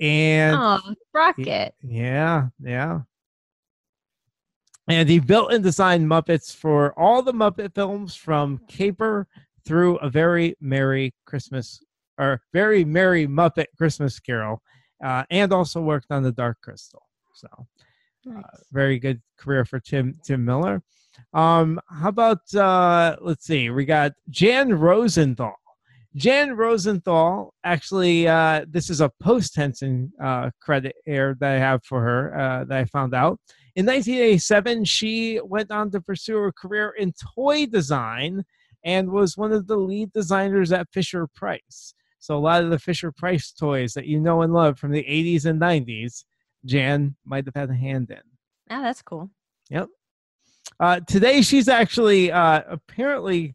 And 0.00 0.56
oh, 0.58 0.94
Sprocket. 1.08 1.74
Yeah, 1.82 2.48
yeah. 2.62 3.00
And 4.88 5.08
he 5.08 5.20
built 5.20 5.52
and 5.52 5.62
designed 5.62 6.06
Muppets 6.06 6.54
for 6.54 6.98
all 6.98 7.22
the 7.22 7.32
Muppet 7.32 7.74
films 7.74 8.14
from 8.16 8.60
Caper 8.68 9.28
through 9.64 9.96
A 9.98 10.10
Very 10.10 10.56
Merry 10.60 11.14
Christmas 11.24 11.82
or 12.18 12.40
Very 12.52 12.84
Merry 12.84 13.26
Muppet 13.26 13.66
Christmas 13.76 14.18
Carol, 14.20 14.62
uh, 15.04 15.24
and 15.30 15.52
also 15.52 15.80
worked 15.80 16.10
on 16.10 16.22
the 16.22 16.32
Dark 16.32 16.58
Crystal. 16.62 17.02
So, 17.34 17.48
nice. 18.24 18.44
uh, 18.44 18.56
very 18.72 18.98
good 18.98 19.20
career 19.38 19.64
for 19.64 19.80
Tim 19.80 20.14
Tim 20.24 20.44
Miller. 20.44 20.82
Um, 21.34 21.80
how 21.88 22.08
about 22.08 22.54
uh, 22.54 23.16
let's 23.20 23.46
see, 23.46 23.70
we 23.70 23.84
got 23.84 24.12
Jan 24.30 24.72
Rosenthal. 24.74 25.54
Jan 26.14 26.54
Rosenthal, 26.54 27.54
actually, 27.64 28.28
uh, 28.28 28.66
this 28.68 28.90
is 28.90 29.00
a 29.00 29.10
post 29.18 29.56
Henson 29.56 30.12
uh, 30.22 30.50
credit 30.60 30.94
here 31.06 31.36
that 31.40 31.56
I 31.56 31.58
have 31.58 31.82
for 31.84 32.02
her 32.02 32.38
uh, 32.38 32.64
that 32.64 32.78
I 32.78 32.84
found 32.84 33.14
out. 33.14 33.40
In 33.76 33.86
1987, 33.86 34.84
she 34.84 35.40
went 35.42 35.70
on 35.70 35.90
to 35.92 36.02
pursue 36.02 36.44
a 36.44 36.52
career 36.52 36.94
in 36.98 37.14
toy 37.34 37.64
design 37.64 38.44
and 38.84 39.10
was 39.10 39.38
one 39.38 39.52
of 39.52 39.66
the 39.66 39.76
lead 39.76 40.12
designers 40.12 40.70
at 40.72 40.92
Fisher 40.92 41.26
Price. 41.34 41.94
So 42.18 42.36
a 42.36 42.38
lot 42.38 42.62
of 42.62 42.70
the 42.70 42.78
Fisher 42.78 43.10
Price 43.10 43.50
toys 43.50 43.94
that 43.94 44.06
you 44.06 44.20
know 44.20 44.42
and 44.42 44.52
love 44.52 44.78
from 44.78 44.92
the 44.92 45.04
80s 45.04 45.46
and 45.46 45.58
90s, 45.58 46.24
Jan 46.64 47.16
might 47.24 47.46
have 47.46 47.54
had 47.54 47.70
a 47.70 47.74
hand 47.74 48.10
in. 48.10 48.20
Oh, 48.70 48.82
that's 48.82 49.02
cool. 49.02 49.30
Yep. 49.70 49.88
Uh, 50.80 51.00
today, 51.00 51.42
she's 51.42 51.68
actually 51.68 52.32
uh, 52.32 52.62
apparently 52.68 53.54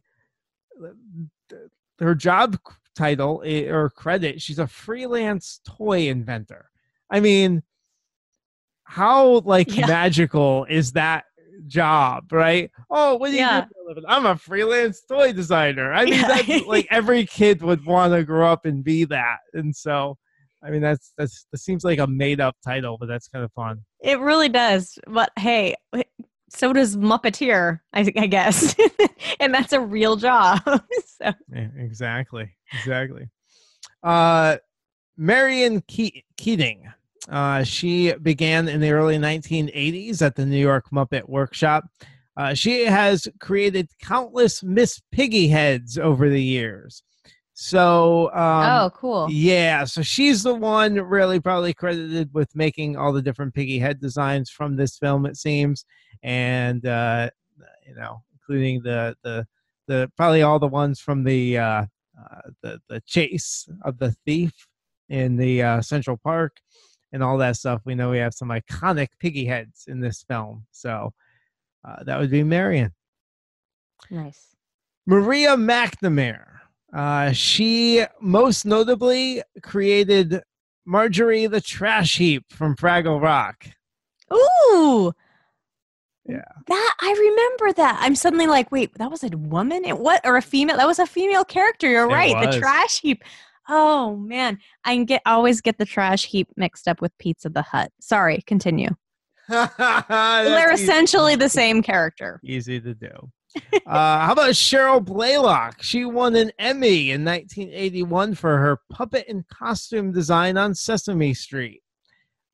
her 2.00 2.14
job 2.14 2.58
title 2.94 3.42
eh, 3.44 3.68
or 3.68 3.90
credit, 3.90 4.42
she's 4.42 4.58
a 4.58 4.66
freelance 4.66 5.60
toy 5.66 6.08
inventor. 6.08 6.70
I 7.10 7.20
mean, 7.20 7.62
how 8.84 9.40
like 9.40 9.74
yeah. 9.74 9.86
magical 9.86 10.66
is 10.68 10.92
that 10.92 11.24
job, 11.66 12.32
right? 12.32 12.70
Oh, 12.90 13.16
what 13.16 13.28
do 13.28 13.34
you 13.34 13.40
yeah. 13.40 13.66
do 13.86 14.02
I'm 14.06 14.26
a 14.26 14.36
freelance 14.36 15.02
toy 15.02 15.32
designer. 15.32 15.92
I 15.92 16.04
mean, 16.04 16.14
yeah. 16.14 16.28
that's 16.28 16.66
like 16.66 16.86
every 16.90 17.24
kid 17.26 17.62
would 17.62 17.84
want 17.84 18.12
to 18.12 18.24
grow 18.24 18.50
up 18.50 18.66
and 18.66 18.84
be 18.84 19.04
that. 19.04 19.38
And 19.54 19.74
so, 19.74 20.18
I 20.62 20.70
mean, 20.70 20.82
that's 20.82 21.12
that's 21.16 21.46
that 21.52 21.58
seems 21.58 21.84
like 21.84 21.98
a 21.98 22.06
made 22.06 22.40
up 22.40 22.56
title, 22.64 22.96
but 22.98 23.06
that's 23.06 23.28
kind 23.28 23.44
of 23.44 23.52
fun. 23.52 23.84
It 24.00 24.18
really 24.18 24.48
does. 24.48 24.98
But 25.06 25.30
hey, 25.38 25.76
so 26.50 26.72
does 26.72 26.96
Muppeteer, 26.96 27.80
I, 27.92 28.12
I 28.16 28.26
guess, 28.26 28.74
and 29.40 29.54
that's 29.54 29.72
a 29.72 29.80
real 29.80 30.16
job. 30.16 30.60
so. 30.66 31.32
yeah, 31.52 31.68
exactly, 31.76 32.50
exactly. 32.72 33.28
Uh, 34.02 34.56
Marion 35.16 35.80
Ke- 35.82 36.24
Keating. 36.36 36.92
Uh, 37.28 37.62
she 37.62 38.12
began 38.14 38.68
in 38.68 38.80
the 38.80 38.90
early 38.90 39.18
1980s 39.18 40.22
at 40.22 40.36
the 40.36 40.46
New 40.46 40.58
York 40.58 40.86
Muppet 40.90 41.28
Workshop. 41.28 41.84
Uh, 42.38 42.54
she 42.54 42.84
has 42.84 43.28
created 43.40 43.90
countless 44.00 44.62
Miss 44.62 45.02
Piggy 45.12 45.48
heads 45.48 45.98
over 45.98 46.30
the 46.30 46.42
years. 46.42 47.02
So, 47.60 48.30
um, 48.34 48.70
oh, 48.70 48.90
cool. 48.94 49.26
Yeah. 49.28 49.82
So 49.82 50.00
she's 50.00 50.44
the 50.44 50.54
one 50.54 50.94
really 50.94 51.40
probably 51.40 51.74
credited 51.74 52.32
with 52.32 52.54
making 52.54 52.96
all 52.96 53.12
the 53.12 53.20
different 53.20 53.52
piggy 53.52 53.80
head 53.80 54.00
designs 54.00 54.48
from 54.48 54.76
this 54.76 54.96
film, 54.96 55.26
it 55.26 55.36
seems. 55.36 55.84
And, 56.22 56.86
uh, 56.86 57.30
you 57.84 57.96
know, 57.96 58.22
including 58.32 58.80
the, 58.84 59.16
the, 59.24 59.44
the, 59.88 60.08
probably 60.16 60.42
all 60.42 60.60
the 60.60 60.68
ones 60.68 61.00
from 61.00 61.24
the, 61.24 61.58
uh, 61.58 61.86
uh, 62.16 62.40
the, 62.62 62.80
the 62.88 63.00
chase 63.00 63.68
of 63.82 63.98
the 63.98 64.12
thief 64.24 64.52
in 65.08 65.36
the 65.36 65.60
uh, 65.60 65.80
Central 65.82 66.16
Park 66.16 66.58
and 67.10 67.24
all 67.24 67.38
that 67.38 67.56
stuff. 67.56 67.82
We 67.84 67.96
know 67.96 68.10
we 68.10 68.18
have 68.18 68.34
some 68.34 68.50
iconic 68.50 69.08
piggy 69.18 69.46
heads 69.46 69.86
in 69.88 69.98
this 69.98 70.22
film. 70.22 70.64
So 70.70 71.12
uh, 71.84 72.04
that 72.04 72.20
would 72.20 72.30
be 72.30 72.44
Marion. 72.44 72.94
Nice. 74.12 74.54
Maria 75.06 75.56
McNamara. 75.56 76.44
Uh, 76.92 77.32
she 77.32 78.04
most 78.20 78.64
notably 78.64 79.42
created 79.62 80.40
Marjorie 80.86 81.46
the 81.46 81.60
Trash 81.60 82.16
Heap 82.16 82.44
from 82.50 82.74
Fraggle 82.76 83.20
Rock. 83.20 83.66
Ooh. 84.32 85.12
Yeah. 86.24 86.42
That 86.66 86.94
I 87.00 87.10
remember 87.18 87.72
that. 87.74 87.98
I'm 88.00 88.14
suddenly 88.14 88.46
like, 88.46 88.70
wait, 88.70 88.92
that 88.98 89.10
was 89.10 89.24
a 89.24 89.28
woman? 89.28 89.84
It 89.84 89.98
what 89.98 90.20
or 90.24 90.36
a 90.36 90.42
female? 90.42 90.76
That 90.76 90.86
was 90.86 90.98
a 90.98 91.06
female 91.06 91.44
character. 91.44 91.88
You're 91.90 92.10
it 92.10 92.12
right. 92.12 92.36
Was. 92.36 92.54
The 92.54 92.60
trash 92.60 93.00
heap. 93.00 93.22
Oh 93.68 94.16
man, 94.16 94.58
I 94.84 94.94
can 94.94 95.04
get 95.04 95.22
always 95.26 95.60
get 95.60 95.78
the 95.78 95.84
trash 95.84 96.24
heap 96.26 96.48
mixed 96.56 96.88
up 96.88 97.00
with 97.00 97.16
Pizza 97.18 97.48
the 97.48 97.62
Hut. 97.62 97.90
Sorry, 98.00 98.42
continue. 98.46 98.90
They're 99.48 100.72
essentially 100.72 101.36
the 101.36 101.48
same 101.48 101.82
character. 101.82 102.40
Easy 102.44 102.80
to 102.80 102.94
do. 102.94 103.30
Uh, 103.86 104.26
how 104.26 104.32
about 104.32 104.50
Cheryl 104.50 105.04
Blaylock? 105.04 105.82
She 105.82 106.04
won 106.04 106.36
an 106.36 106.50
Emmy 106.58 107.10
in 107.10 107.24
1981 107.24 108.34
for 108.34 108.58
her 108.58 108.80
puppet 108.90 109.26
and 109.28 109.46
costume 109.48 110.12
design 110.12 110.56
on 110.56 110.74
Sesame 110.74 111.34
Street. 111.34 111.82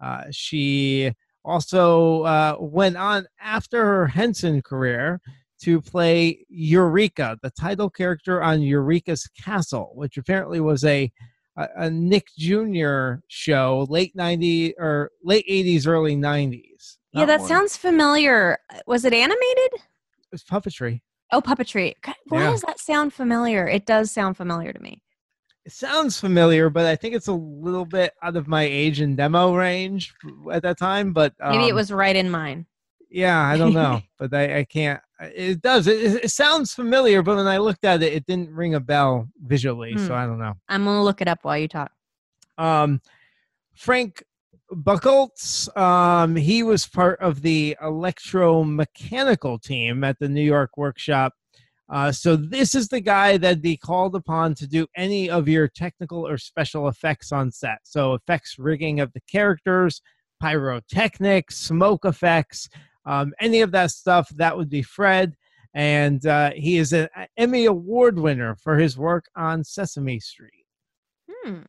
Uh, 0.02 0.24
she 0.30 1.12
also 1.44 2.22
uh, 2.22 2.56
went 2.58 2.96
on 2.96 3.26
after 3.40 3.84
her 3.84 4.06
Henson 4.06 4.62
career 4.62 5.20
to 5.62 5.80
play 5.80 6.44
Eureka, 6.48 7.38
the 7.42 7.50
title 7.50 7.88
character 7.88 8.42
on 8.42 8.60
Eureka's 8.60 9.28
Castle, 9.42 9.92
which 9.94 10.16
apparently 10.16 10.60
was 10.60 10.84
a 10.84 11.10
a, 11.56 11.68
a 11.76 11.90
Nick 11.90 12.28
Jr. 12.36 13.14
show, 13.28 13.86
late 13.88 14.14
90s 14.16 14.72
or 14.78 15.10
late 15.22 15.46
80s, 15.48 15.86
early 15.86 16.16
90s. 16.16 16.96
Yeah, 17.12 17.26
that 17.26 17.40
one. 17.40 17.48
sounds 17.48 17.76
familiar. 17.76 18.58
Was 18.86 19.04
it 19.04 19.12
animated? 19.12 19.70
It 20.34 20.42
was 20.50 20.62
puppetry. 20.62 21.00
Oh, 21.30 21.40
puppetry. 21.40 21.94
Why 22.26 22.42
yeah. 22.42 22.50
does 22.50 22.62
that 22.62 22.80
sound 22.80 23.14
familiar? 23.14 23.68
It 23.68 23.86
does 23.86 24.10
sound 24.10 24.36
familiar 24.36 24.72
to 24.72 24.80
me. 24.80 25.00
It 25.64 25.70
sounds 25.70 26.18
familiar, 26.18 26.70
but 26.70 26.86
I 26.86 26.96
think 26.96 27.14
it's 27.14 27.28
a 27.28 27.32
little 27.32 27.84
bit 27.84 28.14
out 28.20 28.34
of 28.34 28.48
my 28.48 28.64
age 28.64 28.98
and 28.98 29.16
demo 29.16 29.54
range 29.54 30.12
at 30.50 30.64
that 30.64 30.76
time. 30.76 31.12
But 31.12 31.34
um, 31.40 31.52
maybe 31.52 31.68
it 31.68 31.70
um, 31.70 31.76
was 31.76 31.92
right 31.92 32.16
in 32.16 32.32
mine. 32.32 32.66
Yeah, 33.08 33.40
I 33.40 33.56
don't 33.56 33.74
know, 33.74 34.02
but 34.18 34.34
I, 34.34 34.58
I 34.58 34.64
can't. 34.64 35.00
It 35.20 35.62
does. 35.62 35.86
It, 35.86 36.24
it, 36.24 36.30
sounds 36.32 36.74
familiar, 36.74 37.22
but 37.22 37.36
when 37.36 37.46
I 37.46 37.58
looked 37.58 37.84
at 37.84 38.02
it, 38.02 38.12
it 38.12 38.26
didn't 38.26 38.50
ring 38.50 38.74
a 38.74 38.80
bell 38.80 39.28
visually. 39.40 39.92
Hmm. 39.92 40.04
So 40.04 40.14
I 40.16 40.26
don't 40.26 40.40
know. 40.40 40.54
I'm 40.68 40.84
gonna 40.84 41.04
look 41.04 41.20
it 41.20 41.28
up 41.28 41.44
while 41.44 41.58
you 41.58 41.68
talk. 41.68 41.92
Um, 42.58 43.00
Frank 43.76 44.24
Buchholz, 44.74 45.74
um, 45.76 46.36
he 46.36 46.62
was 46.62 46.86
part 46.86 47.20
of 47.20 47.42
the 47.42 47.76
electromechanical 47.82 49.62
team 49.62 50.04
at 50.04 50.18
the 50.18 50.28
New 50.28 50.42
York 50.42 50.76
workshop. 50.76 51.32
Uh, 51.88 52.10
so 52.10 52.34
this 52.34 52.74
is 52.74 52.88
the 52.88 53.00
guy 53.00 53.36
that'd 53.36 53.62
be 53.62 53.76
called 53.76 54.14
upon 54.14 54.54
to 54.54 54.66
do 54.66 54.86
any 54.96 55.28
of 55.28 55.48
your 55.48 55.68
technical 55.68 56.26
or 56.26 56.38
special 56.38 56.88
effects 56.88 57.30
on 57.30 57.50
set. 57.50 57.78
So 57.84 58.14
effects 58.14 58.58
rigging 58.58 59.00
of 59.00 59.12
the 59.12 59.20
characters, 59.30 60.00
pyrotechnics, 60.40 61.56
smoke 61.56 62.04
effects, 62.04 62.68
um, 63.06 63.32
any 63.40 63.60
of 63.60 63.70
that 63.72 63.90
stuff, 63.90 64.28
that 64.36 64.56
would 64.56 64.70
be 64.70 64.82
Fred. 64.82 65.34
And 65.74 66.24
uh, 66.26 66.52
he 66.54 66.78
is 66.78 66.92
an 66.92 67.08
Emmy 67.36 67.66
Award 67.66 68.18
winner 68.18 68.54
for 68.54 68.78
his 68.78 68.96
work 68.96 69.26
on 69.36 69.64
Sesame 69.64 70.20
Street. 70.20 70.64
Hmm. 71.28 71.62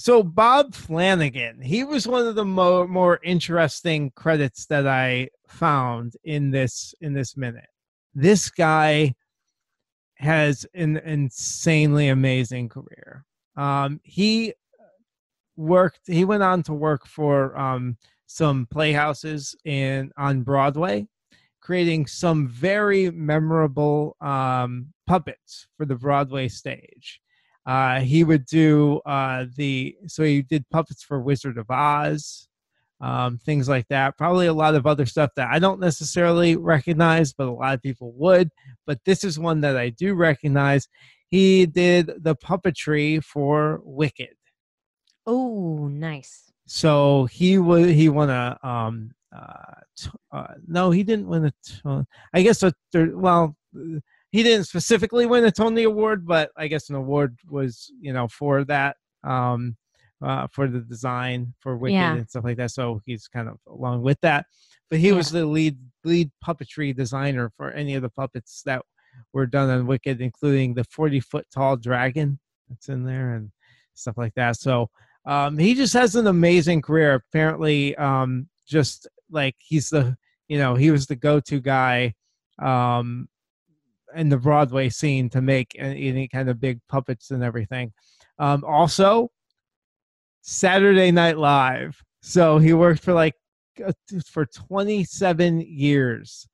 So 0.00 0.22
Bob 0.22 0.74
Flanagan, 0.74 1.60
he 1.60 1.84
was 1.84 2.08
one 2.08 2.26
of 2.26 2.34
the 2.34 2.46
more 2.46 2.88
more 2.88 3.20
interesting 3.22 4.10
credits 4.12 4.64
that 4.64 4.86
I 4.86 5.28
found 5.46 6.14
in 6.24 6.50
this 6.50 6.94
in 7.02 7.12
this 7.12 7.36
minute. 7.36 7.68
This 8.14 8.48
guy 8.48 9.14
has 10.14 10.64
an 10.72 10.96
insanely 11.04 12.08
amazing 12.08 12.70
career. 12.70 13.26
Um, 13.58 14.00
he 14.02 14.54
worked. 15.58 16.06
He 16.06 16.24
went 16.24 16.44
on 16.44 16.62
to 16.62 16.72
work 16.72 17.06
for 17.06 17.54
um, 17.58 17.98
some 18.24 18.68
playhouses 18.70 19.54
in 19.66 20.12
on 20.16 20.40
Broadway, 20.40 21.08
creating 21.60 22.06
some 22.06 22.48
very 22.48 23.10
memorable 23.10 24.16
um, 24.22 24.94
puppets 25.06 25.66
for 25.76 25.84
the 25.84 25.96
Broadway 25.96 26.48
stage. 26.48 27.20
Uh, 27.66 28.00
he 28.00 28.24
would 28.24 28.46
do 28.46 29.00
uh, 29.06 29.46
the 29.56 29.96
so 30.06 30.22
he 30.22 30.42
did 30.42 30.64
puppets 30.70 31.02
for 31.02 31.20
Wizard 31.20 31.58
of 31.58 31.70
Oz, 31.70 32.48
um, 33.00 33.38
things 33.38 33.68
like 33.68 33.86
that. 33.88 34.16
Probably 34.16 34.46
a 34.46 34.52
lot 34.52 34.74
of 34.74 34.86
other 34.86 35.06
stuff 35.06 35.30
that 35.36 35.48
I 35.50 35.58
don't 35.58 35.80
necessarily 35.80 36.56
recognize, 36.56 37.32
but 37.32 37.48
a 37.48 37.52
lot 37.52 37.74
of 37.74 37.82
people 37.82 38.12
would. 38.16 38.50
But 38.86 38.98
this 39.04 39.24
is 39.24 39.38
one 39.38 39.60
that 39.60 39.76
I 39.76 39.90
do 39.90 40.14
recognize. 40.14 40.88
He 41.28 41.66
did 41.66 42.10
the 42.22 42.34
puppetry 42.34 43.22
for 43.22 43.80
Wicked. 43.84 44.34
Oh, 45.26 45.86
nice. 45.88 46.50
So 46.66 47.26
he 47.26 47.58
was 47.58 47.86
he 47.86 48.08
won 48.08 48.30
a 48.30 48.58
um 48.62 49.10
uh, 49.36 49.74
t- 49.96 50.10
uh 50.32 50.54
no 50.66 50.90
he 50.90 51.02
didn't 51.02 51.28
win 51.28 51.46
a 51.46 51.52
t- 51.64 52.06
I 52.32 52.42
guess 52.42 52.62
a 52.62 52.72
th- 52.92 53.10
well 53.12 53.56
he 54.30 54.42
didn't 54.42 54.66
specifically 54.66 55.26
win 55.26 55.44
a 55.44 55.50
Tony 55.50 55.84
Award, 55.84 56.26
but 56.26 56.50
I 56.56 56.68
guess 56.68 56.88
an 56.88 56.96
award 56.96 57.38
was 57.48 57.92
you 58.00 58.12
know 58.12 58.28
for 58.28 58.64
that 58.64 58.96
um 59.24 59.76
uh, 60.22 60.46
for 60.52 60.68
the 60.68 60.80
design 60.80 61.54
for 61.60 61.76
Wicked 61.76 61.94
yeah. 61.94 62.14
and 62.14 62.28
stuff 62.28 62.44
like 62.44 62.58
that. 62.58 62.70
So 62.70 63.00
he's 63.06 63.26
kind 63.26 63.48
of 63.48 63.56
along 63.66 64.02
with 64.02 64.20
that. 64.20 64.46
But 64.90 64.98
he 64.98 65.08
yeah. 65.08 65.14
was 65.14 65.30
the 65.30 65.46
lead 65.46 65.78
lead 66.04 66.30
puppetry 66.44 66.94
designer 66.94 67.50
for 67.56 67.70
any 67.70 67.94
of 67.94 68.02
the 68.02 68.10
puppets 68.10 68.62
that 68.66 68.82
were 69.32 69.46
done 69.46 69.70
on 69.70 69.86
Wicked, 69.86 70.20
including 70.20 70.74
the 70.74 70.84
forty 70.84 71.20
foot 71.20 71.46
tall 71.52 71.76
dragon 71.76 72.38
that's 72.68 72.88
in 72.88 73.04
there 73.04 73.34
and 73.34 73.50
stuff 73.94 74.18
like 74.18 74.34
that. 74.34 74.56
So 74.56 74.90
um, 75.26 75.58
he 75.58 75.74
just 75.74 75.94
has 75.94 76.16
an 76.16 76.26
amazing 76.26 76.82
career. 76.82 77.14
Apparently, 77.14 77.96
um, 77.96 78.48
just 78.66 79.08
like 79.30 79.56
he's 79.58 79.90
the 79.90 80.16
you 80.48 80.58
know, 80.58 80.74
he 80.74 80.90
was 80.90 81.06
the 81.06 81.14
go-to 81.14 81.60
guy 81.60 82.12
um, 82.58 83.28
in 84.14 84.28
the 84.28 84.38
Broadway 84.38 84.88
scene 84.88 85.28
to 85.30 85.40
make 85.40 85.76
any 85.78 86.28
kind 86.28 86.48
of 86.48 86.60
big 86.60 86.80
puppets 86.88 87.30
and 87.30 87.42
everything. 87.42 87.92
Um, 88.38 88.64
also, 88.64 89.30
Saturday 90.42 91.10
Night 91.10 91.38
Live. 91.38 92.02
So 92.22 92.58
he 92.58 92.72
worked 92.72 93.02
for 93.02 93.12
like 93.12 93.34
uh, 93.84 93.92
for 94.30 94.46
27 94.46 95.60
years 95.60 96.48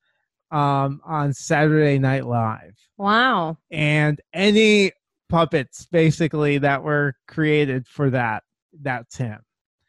um, 0.51 1.01
on 1.05 1.33
Saturday 1.33 1.99
Night 1.99 2.27
Live. 2.27 2.77
Wow. 2.97 3.59
And 3.71 4.21
any 4.33 4.93
puppets 5.29 5.87
basically 5.87 6.59
that 6.59 6.83
were 6.83 7.15
created 7.27 7.87
for 7.87 8.11
that, 8.11 8.43
that's 8.81 9.17
him. 9.17 9.41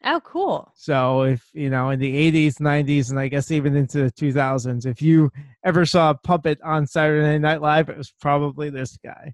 Oh, 0.10 0.22
cool. 0.22 0.72
So 0.74 1.24
if, 1.24 1.44
you 1.54 1.70
know, 1.70 1.90
in 1.90 2.00
the 2.00 2.32
80s, 2.32 2.62
90s, 2.62 3.10
and 3.10 3.20
I 3.20 3.28
guess 3.28 3.52
even 3.52 3.76
into 3.76 4.04
the 4.04 4.12
2000s, 4.12 4.86
if 4.86 5.02
you 5.02 5.30
ever 5.66 5.86
saw 5.86 6.12
a 6.12 6.16
puppet 6.16 6.60
on 6.64 6.88
Saturday 6.88 7.38
Night 7.38 7.62
Live, 7.62 7.90
it 7.90 7.98
was 7.98 8.14
probably 8.22 8.70
this 8.70 8.98
guy. 9.04 9.34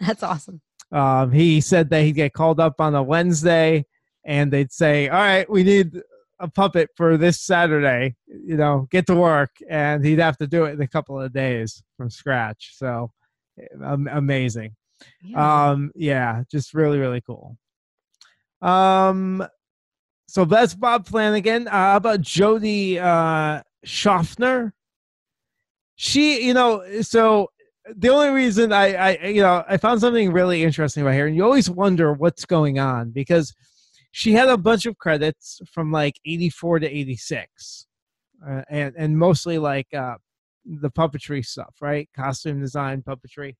That's 0.00 0.22
awesome. 0.22 0.62
Um, 0.90 1.30
he 1.30 1.60
said 1.60 1.90
that 1.90 2.04
he'd 2.04 2.12
get 2.12 2.32
called 2.32 2.58
up 2.58 2.80
on 2.80 2.94
a 2.94 3.02
Wednesday 3.02 3.84
and 4.24 4.50
they'd 4.50 4.72
say, 4.72 5.10
All 5.10 5.18
right, 5.18 5.48
we 5.50 5.62
need 5.62 6.00
a 6.38 6.48
puppet 6.48 6.88
for 6.96 7.18
this 7.18 7.42
Saturday, 7.42 8.16
you 8.26 8.56
know, 8.56 8.88
get 8.90 9.06
to 9.08 9.14
work. 9.14 9.50
And 9.68 10.02
he'd 10.02 10.20
have 10.20 10.38
to 10.38 10.46
do 10.46 10.64
it 10.64 10.72
in 10.72 10.80
a 10.80 10.88
couple 10.88 11.20
of 11.20 11.34
days 11.34 11.82
from 11.98 12.08
scratch. 12.08 12.72
So 12.76 13.10
um, 13.84 14.08
amazing. 14.10 14.74
Yeah. 15.22 15.70
Um, 15.70 15.92
yeah, 15.94 16.44
just 16.50 16.72
really, 16.72 16.98
really 16.98 17.20
cool. 17.20 17.58
Um, 18.62 19.46
so 20.28 20.44
that's 20.44 20.74
Bob 20.74 21.06
Flanagan. 21.06 21.66
Uh, 21.66 21.70
how 21.70 21.96
about 21.96 22.20
Jody 22.20 22.98
uh, 22.98 23.62
Schaffner? 23.84 24.74
She, 25.96 26.46
you 26.46 26.54
know, 26.54 26.84
so 27.00 27.48
the 27.96 28.10
only 28.10 28.28
reason 28.28 28.72
I, 28.72 28.94
I, 28.94 29.26
you 29.26 29.42
know, 29.42 29.64
I 29.66 29.78
found 29.78 30.00
something 30.00 30.30
really 30.30 30.62
interesting 30.62 31.02
right 31.02 31.14
here, 31.14 31.26
and 31.26 31.34
you 31.34 31.42
always 31.44 31.70
wonder 31.70 32.12
what's 32.12 32.44
going 32.44 32.78
on 32.78 33.10
because 33.10 33.54
she 34.12 34.32
had 34.32 34.48
a 34.48 34.58
bunch 34.58 34.84
of 34.84 34.98
credits 34.98 35.60
from 35.72 35.90
like 35.90 36.20
84 36.26 36.80
to 36.80 36.86
86 36.88 37.86
uh, 38.46 38.62
and 38.68 38.94
and 38.96 39.18
mostly 39.18 39.58
like 39.58 39.92
uh, 39.94 40.16
the 40.64 40.90
puppetry 40.90 41.44
stuff 41.44 41.74
right 41.80 42.08
costume 42.16 42.60
design 42.60 43.02
puppetry 43.02 43.56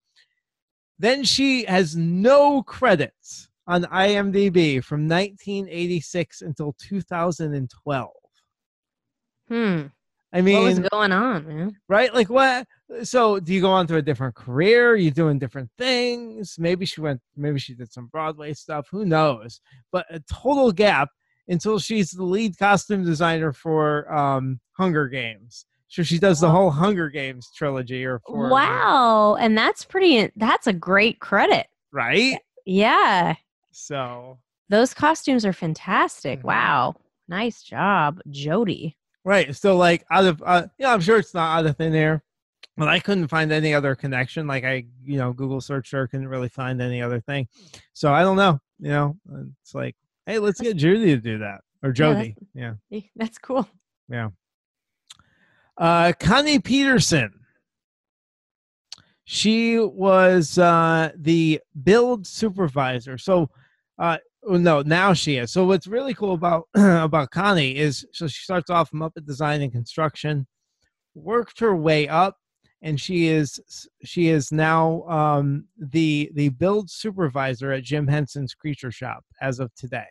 then 0.99 1.25
she 1.25 1.65
has 1.65 1.97
no 1.97 2.63
credits 2.63 3.48
on 3.69 3.85
imdb 3.85 4.83
from 4.83 5.09
1986 5.09 6.43
until 6.43 6.75
2012 6.81 8.11
hmm 9.49 9.87
I 10.33 10.43
mean, 10.43 10.57
what 10.57 10.65
was 10.65 10.79
going 10.91 11.13
on, 11.13 11.47
man? 11.47 11.77
Right? 11.89 12.13
Like 12.13 12.29
what? 12.29 12.67
So, 13.03 13.41
do 13.41 13.53
you 13.53 13.61
go 13.61 13.71
on 13.71 13.87
to 13.87 13.97
a 13.97 14.03
different 14.03 14.35
career? 14.35 14.91
Are 14.91 14.97
you 14.97 15.11
doing 15.11 15.39
different 15.39 15.71
things? 15.79 16.57
Maybe 16.59 16.85
she 16.85 17.01
went. 17.01 17.21
Maybe 17.37 17.59
she 17.59 17.75
did 17.75 17.93
some 17.93 18.07
Broadway 18.07 18.53
stuff. 18.53 18.89
Who 18.91 19.07
knows? 19.07 19.61
But 19.91 20.05
a 20.11 20.21
total 20.31 20.71
gap 20.71 21.09
until 21.49 21.79
she's 21.79 22.11
the 22.11 22.25
lead 22.25 22.59
costume 22.59 23.05
designer 23.05 23.55
for 23.55 24.13
um, 24.15 24.61
Hunger 24.73 25.09
Games. 25.09 25.65
So 25.89 26.03
she 26.03 26.19
does 26.19 26.41
the 26.41 26.51
whole 26.51 26.71
Hunger 26.71 27.09
Games 27.09 27.49
trilogy. 27.57 28.05
Or 28.05 28.21
for, 28.27 28.51
wow, 28.51 29.39
and 29.41 29.57
that's 29.57 29.85
pretty. 29.85 30.31
That's 30.37 30.67
a 30.67 30.75
great 30.75 31.21
credit, 31.21 31.69
right? 31.91 32.39
Yeah. 32.67 33.37
So 33.79 34.39
those 34.69 34.93
costumes 34.93 35.47
are 35.47 35.53
fantastic. 35.53 36.41
Mm-hmm. 36.41 36.49
Wow, 36.49 36.97
nice 37.29 37.63
job, 37.63 38.21
Jody. 38.31 38.97
Right. 39.25 39.55
So 39.55 39.77
like 39.77 40.05
out 40.11 40.25
of 40.25 40.43
uh, 40.45 40.67
yeah, 40.79 40.93
I'm 40.93 41.01
sure 41.01 41.19
it's 41.19 41.35
not 41.35 41.59
out 41.59 41.67
of 41.67 41.77
thin 41.77 41.95
air, 41.95 42.23
but 42.77 42.89
I 42.89 42.99
couldn't 42.99 43.29
find 43.29 43.53
any 43.53 43.75
other 43.75 43.95
connection. 43.95 44.47
Like 44.47 44.65
I, 44.65 44.85
you 45.05 45.19
know, 45.19 45.33
Google 45.33 45.61
search 45.61 45.91
her 45.93 46.07
couldn't 46.07 46.29
really 46.29 46.49
find 46.49 46.83
any 46.83 47.01
other 47.03 47.21
thing. 47.21 47.49
So 47.93 48.13
I 48.13 48.23
don't 48.23 48.37
know. 48.37 48.59
You 48.81 48.91
know, 48.91 49.17
it's 49.61 49.75
like, 49.75 49.97
hey, 50.27 50.39
let's 50.39 50.61
get 50.61 50.77
Judy 50.77 51.07
to 51.07 51.21
do 51.21 51.39
that 51.39 51.61
or 51.83 51.93
Jody. 51.93 52.37
Yeah, 52.55 52.71
that's, 52.71 52.81
yeah. 52.91 53.01
that's 53.17 53.39
cool. 53.39 53.69
Yeah. 54.09 54.31
Uh, 55.77 56.13
Connie 56.19 56.59
Peterson. 56.59 57.33
She 59.31 59.79
was 59.79 60.57
uh, 60.57 61.11
the 61.15 61.61
build 61.83 62.27
supervisor. 62.27 63.19
So 63.19 63.51
uh, 63.99 64.19
no, 64.45 64.83
now 64.83 65.13
she 65.13 65.37
is. 65.37 65.53
So 65.53 65.67
what's 65.67 65.87
really 65.87 66.15
cool 66.15 66.35
about 66.35 66.69
about 66.75 67.31
Connie 67.31 67.77
is 67.77 68.07
so 68.13 68.27
she 68.27 68.43
starts 68.43 68.71
off 68.71 68.91
from 68.91 69.03
up 69.03 69.13
at 69.17 69.27
design 69.27 69.63
and 69.63 69.73
construction, 69.73 70.47
worked 71.15 71.61
her 71.61 71.75
way 71.75 72.09
up, 72.09 72.37
and 72.83 73.01
she 73.01 73.29
is 73.29 73.61
she 74.05 74.29
is 74.29 74.53
now 74.53 75.03
um, 75.09 75.65
the 75.79 76.31
the 76.35 76.51
build 76.51 76.91
supervisor 76.91 77.73
at 77.73 77.83
Jim 77.83 78.07
Henson's 78.07 78.55
Creature 78.55 78.93
Shop 78.93 79.25
as 79.41 79.59
of 79.61 79.75
today. 79.75 80.07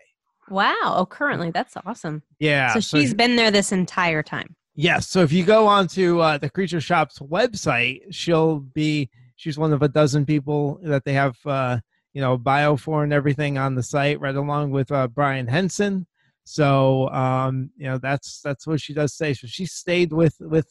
Wow! 0.50 0.76
Oh, 0.84 1.06
currently 1.06 1.52
that's 1.52 1.76
awesome. 1.86 2.24
Yeah. 2.40 2.74
So, 2.74 2.80
so 2.80 3.00
she's 3.00 3.14
been 3.14 3.36
there 3.36 3.52
this 3.52 3.72
entire 3.72 4.24
time. 4.24 4.56
Yes. 4.76 5.08
So 5.08 5.22
if 5.22 5.32
you 5.32 5.44
go 5.44 5.66
onto 5.66 6.20
uh, 6.20 6.38
the 6.38 6.50
Creature 6.50 6.82
Shop's 6.82 7.20
website, 7.20 8.02
she'll 8.12 8.60
be 8.60 9.10
she's 9.36 9.58
one 9.58 9.74
of 9.74 9.82
a 9.82 9.88
dozen 9.88 10.26
people 10.26 10.80
that 10.84 11.04
they 11.06 11.14
have. 11.14 11.36
Uh, 11.46 11.80
you 12.14 12.22
know, 12.22 12.38
bio 12.38 12.76
for 12.76 13.04
and 13.04 13.14
everything 13.14 13.58
on 13.58 13.76
the 13.76 13.84
site, 13.84 14.20
right 14.20 14.36
along 14.36 14.72
with 14.72 14.92
uh, 14.92 15.08
Brian 15.08 15.48
Henson. 15.48 16.08
So, 16.44 17.10
um, 17.10 17.72
you 17.76 17.88
know, 17.88 17.98
that's 17.98 18.40
that's 18.42 18.66
what 18.66 18.80
she 18.80 18.94
does 18.94 19.14
say. 19.14 19.34
So 19.34 19.48
she 19.48 19.66
stayed 19.66 20.14
with 20.14 20.36
with 20.40 20.68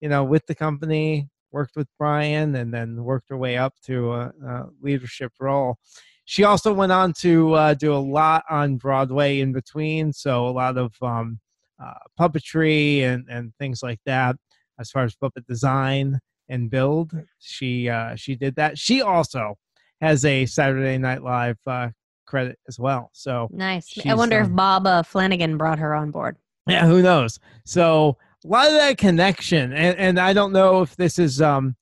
you 0.00 0.08
know 0.08 0.22
with 0.22 0.46
the 0.46 0.54
company, 0.54 1.28
worked 1.50 1.76
with 1.76 1.88
Brian, 1.98 2.54
and 2.56 2.74
then 2.74 3.02
worked 3.02 3.30
her 3.30 3.38
way 3.38 3.56
up 3.56 3.72
to 3.86 4.12
a, 4.12 4.32
a 4.46 4.66
leadership 4.82 5.32
role. 5.40 5.78
She 6.26 6.44
also 6.44 6.72
went 6.72 6.92
on 6.92 7.12
to 7.20 7.54
uh, 7.54 7.74
do 7.74 7.94
a 7.94 7.96
lot 7.96 8.44
on 8.50 8.76
Broadway 8.76 9.40
in 9.40 9.52
between, 9.52 10.12
so 10.12 10.46
a 10.46 10.50
lot 10.50 10.76
of 10.76 10.94
um, 11.02 11.40
uh, 11.82 11.94
puppetry 12.20 13.00
and 13.02 13.24
and 13.28 13.52
things 13.58 13.82
like 13.82 14.00
that. 14.06 14.36
As 14.78 14.90
far 14.90 15.04
as 15.04 15.14
puppet 15.14 15.46
design 15.46 16.18
and 16.48 16.70
build, 16.70 17.12
she 17.38 17.88
uh, 17.88 18.14
she 18.16 18.36
did 18.36 18.56
that. 18.56 18.78
She 18.78 19.00
also 19.00 19.56
has 20.04 20.24
a 20.26 20.44
Saturday 20.44 20.98
Night 20.98 21.22
Live 21.22 21.58
uh, 21.66 21.88
credit 22.26 22.58
as 22.68 22.78
well. 22.78 23.10
So 23.14 23.48
nice. 23.50 23.92
I 24.06 24.14
wonder 24.14 24.40
um, 24.40 24.44
if 24.44 24.54
Bob 24.54 24.86
uh, 24.86 25.02
Flanagan 25.02 25.56
brought 25.56 25.78
her 25.78 25.94
on 25.94 26.10
board. 26.10 26.36
Yeah, 26.66 26.86
who 26.86 27.02
knows? 27.02 27.40
So 27.64 28.18
a 28.44 28.48
lot 28.48 28.66
of 28.66 28.74
that 28.74 28.98
connection, 28.98 29.72
and, 29.72 29.96
and 29.98 30.20
I 30.20 30.32
don't 30.32 30.52
know 30.52 30.82
if 30.82 30.94
this 30.96 31.18
is 31.18 31.40
um, 31.40 31.74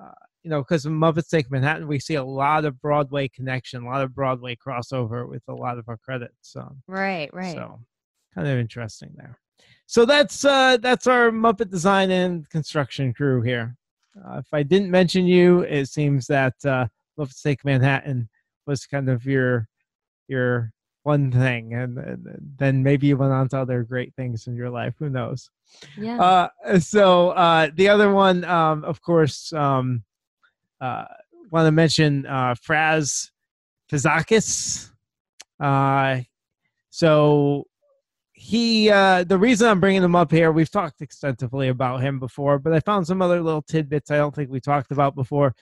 uh, 0.00 0.10
you 0.44 0.50
know, 0.50 0.60
because 0.60 0.86
of 0.86 0.92
Muppets 0.92 1.28
Take 1.28 1.50
Manhattan, 1.50 1.88
we 1.88 1.98
see 1.98 2.14
a 2.14 2.24
lot 2.24 2.64
of 2.64 2.80
Broadway 2.80 3.28
connection, 3.28 3.82
a 3.82 3.88
lot 3.88 4.02
of 4.02 4.14
Broadway 4.14 4.56
crossover 4.56 5.28
with 5.28 5.42
a 5.48 5.54
lot 5.54 5.78
of 5.78 5.88
our 5.88 5.96
credits. 5.96 6.54
Um, 6.54 6.82
right, 6.86 7.32
right. 7.34 7.54
So 7.54 7.80
kind 8.34 8.46
of 8.46 8.58
interesting 8.58 9.12
there. 9.16 9.38
So 9.86 10.04
that's 10.04 10.44
uh, 10.44 10.78
that's 10.78 11.06
our 11.06 11.30
Muppet 11.30 11.70
design 11.70 12.10
and 12.10 12.48
construction 12.50 13.12
crew 13.12 13.42
here. 13.42 13.76
Uh, 14.16 14.38
if 14.38 14.46
I 14.52 14.62
didn't 14.62 14.90
mention 14.90 15.26
you, 15.26 15.60
it 15.62 15.86
seems 15.86 16.26
that 16.28 16.54
uh, 16.64 16.86
Muppets 17.18 17.42
Take 17.42 17.64
Manhattan 17.64 18.28
was 18.66 18.86
kind 18.86 19.08
of 19.08 19.24
your 19.24 19.68
your 20.28 20.72
one 21.04 21.30
thing, 21.30 21.74
and, 21.74 21.98
and, 21.98 22.26
then 22.58 22.82
maybe 22.82 23.06
you 23.06 23.16
went 23.16 23.32
on 23.32 23.46
to 23.50 23.58
other 23.58 23.82
great 23.82 24.14
things 24.14 24.46
in 24.46 24.56
your 24.56 24.70
life. 24.70 24.94
Who 24.98 25.10
knows? 25.10 25.50
Yeah. 25.98 26.18
Uh, 26.18 26.78
so 26.80 27.30
uh, 27.30 27.68
the 27.74 27.88
other 27.88 28.10
one, 28.10 28.42
um, 28.44 28.82
of 28.84 29.02
course, 29.02 29.52
um, 29.52 30.02
uh, 30.80 31.04
want 31.50 31.66
to 31.66 31.72
mention 31.72 32.24
uh, 32.26 32.54
Faz 32.54 33.30
Fazakas. 33.92 34.90
Uh, 35.60 36.20
so 36.88 37.64
he, 38.32 38.90
uh, 38.90 39.24
the 39.24 39.38
reason 39.38 39.68
I'm 39.68 39.80
bringing 39.80 40.02
him 40.02 40.16
up 40.16 40.30
here, 40.30 40.52
we've 40.52 40.70
talked 40.70 41.02
extensively 41.02 41.68
about 41.68 42.00
him 42.00 42.18
before, 42.18 42.58
but 42.58 42.72
I 42.72 42.80
found 42.80 43.06
some 43.06 43.20
other 43.20 43.42
little 43.42 43.62
tidbits 43.62 44.10
I 44.10 44.16
don't 44.16 44.34
think 44.34 44.50
we 44.50 44.60
talked 44.60 44.90
about 44.90 45.14
before 45.14 45.54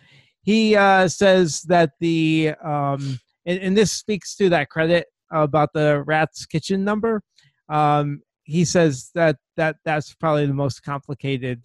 he 0.43 0.77
uh, 0.77 1.09
says 1.09 1.63
that 1.63 1.93
the 2.01 2.55
um, 2.63 3.19
and, 3.47 3.59
and, 3.61 3.77
this 3.77 3.93
speaks 3.93 4.35
to 4.37 4.49
that 4.51 4.69
credit 4.71 5.07
about 5.31 5.73
the 5.73 6.03
rat's 6.05 6.47
kitchen 6.47 6.85
number. 6.85 7.23
Um, 7.69 8.23
he 8.45 8.65
says 8.65 9.11
that 9.15 9.37
that 9.57 9.77
that's 9.85 10.15
probably 10.15 10.47
the 10.47 10.55
most 10.55 10.83
complicated 10.83 11.65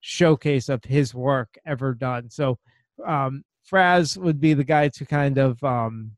showcase 0.00 0.68
of 0.68 0.82
his 0.84 1.14
work 1.14 1.56
ever 1.66 1.94
done. 1.94 2.30
So 2.30 2.58
um, 3.06 3.42
Faz 3.70 4.16
would 4.16 4.40
be 4.40 4.54
the 4.54 4.64
guy 4.64 4.88
to 4.88 5.04
kind 5.04 5.38
of 5.38 5.62
um, 5.64 6.12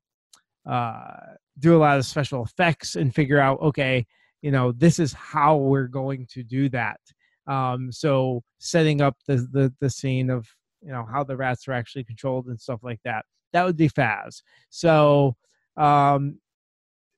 uh, 0.69 1.15
do 1.59 1.77
a 1.77 1.79
lot 1.79 1.99
of 1.99 2.05
special 2.05 2.45
effects 2.45 2.97
and 2.97 3.15
figure 3.15 3.41
out, 3.41 3.61
okay, 3.61 4.07
you 4.43 4.51
know, 4.51 4.73
this 4.73 4.99
is 4.99 5.13
how 5.13 5.57
we're 5.57 5.89
going 5.89 6.27
to 6.33 6.43
do 6.43 6.69
that. 6.71 7.01
Um, 7.47 7.91
so 7.93 8.43
setting 8.59 9.01
up 9.01 9.17
the, 9.27 9.37
the 9.53 9.73
the 9.81 9.89
scene 9.89 10.31
of 10.31 10.47
you 10.87 10.93
know 10.93 11.05
how 11.11 11.25
the 11.25 11.37
rats 11.37 11.67
are 11.67 11.73
actually 11.73 12.05
controlled 12.05 12.47
and 12.47 12.61
stuff 12.61 12.81
like 12.83 13.01
that. 13.05 13.25
That 13.53 13.65
would 13.65 13.77
be 13.77 13.89
Faz. 13.89 14.43
So 14.71 15.37
um, 15.77 16.39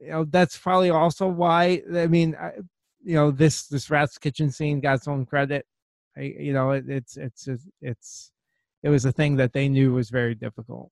you 0.01 0.11
know 0.11 0.25
that's 0.25 0.57
probably 0.57 0.91
also 0.91 1.29
why. 1.29 1.83
I 1.95 2.07
mean, 2.07 2.35
I, 2.41 2.53
you 3.05 3.15
know 3.15 3.31
this 3.31 3.67
this 3.67 3.91
Rat's 3.91 4.19
Kitchen 4.19 4.51
scene 4.51 4.81
got 4.81 4.97
its 4.97 5.09
own 5.09 5.27
credit. 5.27 5.67
I, 6.17 6.23
you 6.39 6.53
know, 6.53 6.71
it, 6.73 6.85
it's 6.89 7.17
it's 7.17 7.49
it's 7.83 8.33
it 8.83 8.89
was 8.89 9.05
a 9.05 9.13
thing 9.13 9.37
that 9.37 9.53
they 9.53 9.69
knew 9.69 9.93
was 9.93 10.11
very 10.11 10.35
difficult. 10.35 10.91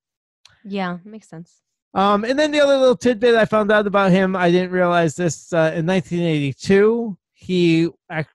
Yeah, 0.63 0.97
makes 1.03 1.27
sense. 1.27 1.61
Um, 1.93 2.25
and 2.25 2.37
then 2.37 2.51
the 2.51 2.61
other 2.61 2.77
little 2.77 2.97
tidbit 2.97 3.35
I 3.35 3.45
found 3.45 3.71
out 3.71 3.87
about 3.87 4.11
him, 4.11 4.35
I 4.35 4.51
didn't 4.51 4.71
realize 4.71 5.15
this 5.15 5.51
uh, 5.51 5.73
in 5.73 5.87
1982. 5.87 7.17
He 7.39 7.87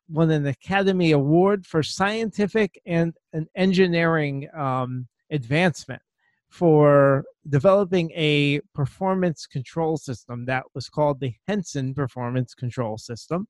won 0.08 0.30
an 0.30 0.46
Academy 0.46 1.10
Award 1.10 1.66
for 1.66 1.82
scientific 1.82 2.80
and 2.86 3.12
an 3.32 3.48
engineering 3.56 4.48
um, 4.54 5.08
advancement 5.28 6.00
for 6.48 7.24
developing 7.48 8.12
a 8.14 8.60
performance 8.76 9.44
control 9.44 9.96
system 9.96 10.44
that 10.44 10.62
was 10.72 10.88
called 10.88 11.18
the 11.18 11.34
Henson 11.48 11.94
Performance 11.94 12.54
Control 12.54 12.96
System. 12.96 13.48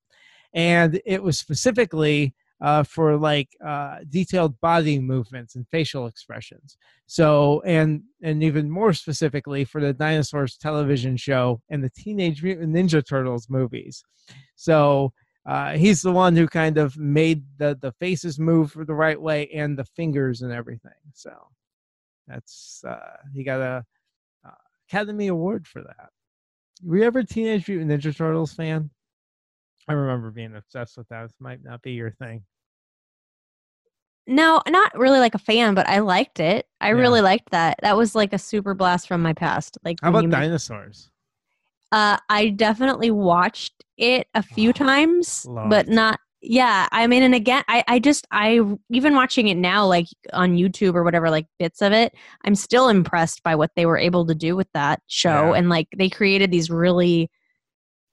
And 0.55 1.03
it 1.05 1.23
was 1.23 1.39
specifically 1.39 2.35
uh, 2.63 2.85
for 2.85 3.19
like 3.19 3.51
uh, 3.63 3.99
detailed 4.09 4.59
body 4.63 5.01
movements 5.01 5.55
and 5.55 5.69
facial 5.69 6.07
expressions. 6.07 6.79
So, 7.07 7.61
and 7.67 8.03
and 8.23 8.43
even 8.43 8.71
more 8.71 8.95
specifically 8.95 9.67
for 9.67 9.83
the 9.83 9.93
dinosaurs 9.93 10.57
television 10.57 11.19
show 11.19 11.61
and 11.69 11.85
the 11.85 11.91
Teenage 11.91 12.43
Mutant 12.43 12.75
Ninja 12.75 13.07
Turtles 13.07 13.51
movies. 13.51 14.03
So 14.55 15.13
uh, 15.45 15.73
he's 15.73 16.03
the 16.03 16.13
one 16.13 16.37
who 16.37 16.47
kind 16.47 16.79
of 16.79 16.97
made 16.97 17.45
the 17.59 17.77
the 17.81 17.93
faces 17.93 18.39
move 18.39 18.73
the 18.77 18.95
right 18.95 19.21
way 19.21 19.49
and 19.49 19.77
the 19.77 19.85
fingers 19.85 20.43
and 20.43 20.53
everything. 20.53 20.93
So 21.15 21.33
that's 22.29 22.83
uh, 22.87 23.17
he 23.35 23.43
got 23.43 23.61
a 23.61 23.85
uh, 24.47 24.51
Academy 24.89 25.29
Award 25.29 25.67
for 25.67 25.83
that. 25.83 26.11
Were 26.85 26.99
you 26.99 27.05
ever 27.05 27.21
a 27.21 27.27
Teenage 27.27 27.69
Mutant 27.69 27.91
Ninja 27.91 28.17
Turtles 28.17 28.53
fan? 28.53 28.91
I 29.89 29.95
remember 29.95 30.31
being 30.31 30.55
obsessed 30.55 30.97
with 30.97 31.09
that. 31.09 31.23
This 31.23 31.37
might 31.41 31.63
not 31.65 31.83
be 31.83 31.93
your 31.93 32.13
thing. 32.13 32.45
No, 34.27 34.63
not 34.69 34.97
really 34.97 35.19
like 35.19 35.35
a 35.35 35.39
fan, 35.39 35.75
but 35.75 35.89
I 35.89 35.99
liked 35.99 36.39
it. 36.39 36.67
I 36.81 36.89
yeah. 36.89 36.93
really 36.93 37.21
liked 37.21 37.51
that. 37.51 37.79
That 37.83 37.97
was 37.97 38.15
like 38.15 38.33
a 38.33 38.39
super 38.39 38.75
blast 38.75 39.09
from 39.09 39.21
my 39.21 39.33
past. 39.33 39.79
Like 39.85 39.99
how 40.01 40.11
about 40.11 40.31
dinosaurs? 40.31 41.11
Uh, 41.93 42.17
I 42.29 42.49
definitely 42.49 43.11
watched 43.11 43.85
it 43.99 44.27
a 44.35 44.43
few 44.43 44.71
oh, 44.71 44.73
times, 44.73 45.47
but 45.69 45.89
not. 45.89 46.19
Yeah, 46.45 46.89
I 46.91 47.07
mean, 47.07 47.23
and 47.23 47.37
again, 47.37 47.63
I, 47.69 47.85
I 47.87 47.99
just, 48.01 48.27
I 48.33 48.61
even 48.91 49.15
watching 49.15 49.47
it 49.47 49.57
now, 49.57 49.87
like 49.87 50.07
on 50.33 50.57
YouTube 50.57 50.97
or 50.97 51.05
whatever, 51.05 51.31
like 51.31 51.47
bits 51.61 51.81
of 51.81 51.93
it, 51.93 52.15
I'm 52.45 52.57
still 52.57 52.89
impressed 52.89 53.45
by 53.45 53.55
what 53.55 53.71
they 53.77 53.87
were 53.87 53.99
able 53.99 54.27
to 54.27 54.35
do 54.35 54.57
with 54.57 54.67
that 54.75 55.01
show, 55.07 55.53
yeah. 55.53 55.59
and 55.59 55.69
like 55.69 55.87
they 55.97 56.09
created 56.09 56.51
these 56.51 56.69
really 56.69 57.31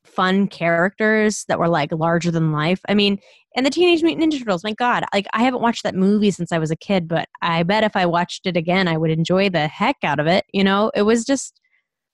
fun 0.05 0.47
characters 0.47 1.45
that 1.47 1.57
were 1.57 1.69
like 1.69 1.91
larger 1.91 2.29
than 2.29 2.51
life. 2.51 2.81
I 2.87 2.93
mean, 2.93 3.17
and 3.55 3.65
the 3.65 3.71
Teenage 3.71 4.03
Mutant 4.03 4.31
Ninja 4.31 4.39
Turtles, 4.39 4.63
my 4.63 4.73
God, 4.73 5.05
like 5.13 5.25
I 5.33 5.41
haven't 5.43 5.61
watched 5.61 5.83
that 5.83 5.95
movie 5.95 6.31
since 6.31 6.51
I 6.51 6.59
was 6.59 6.69
a 6.69 6.75
kid, 6.75 7.07
but 7.07 7.27
I 7.41 7.63
bet 7.63 7.83
if 7.83 7.95
I 7.95 8.05
watched 8.05 8.45
it 8.45 8.55
again, 8.55 8.87
I 8.87 8.97
would 8.97 9.11
enjoy 9.11 9.49
the 9.49 9.67
heck 9.67 9.97
out 10.03 10.19
of 10.19 10.27
it. 10.27 10.45
You 10.53 10.63
know, 10.63 10.91
it 10.93 11.01
was 11.01 11.25
just, 11.25 11.59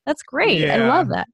that's 0.05 0.23
great. 0.23 0.61
Yeah. 0.61 0.75
I 0.75 0.87
love 0.87 1.09
that. 1.09 1.27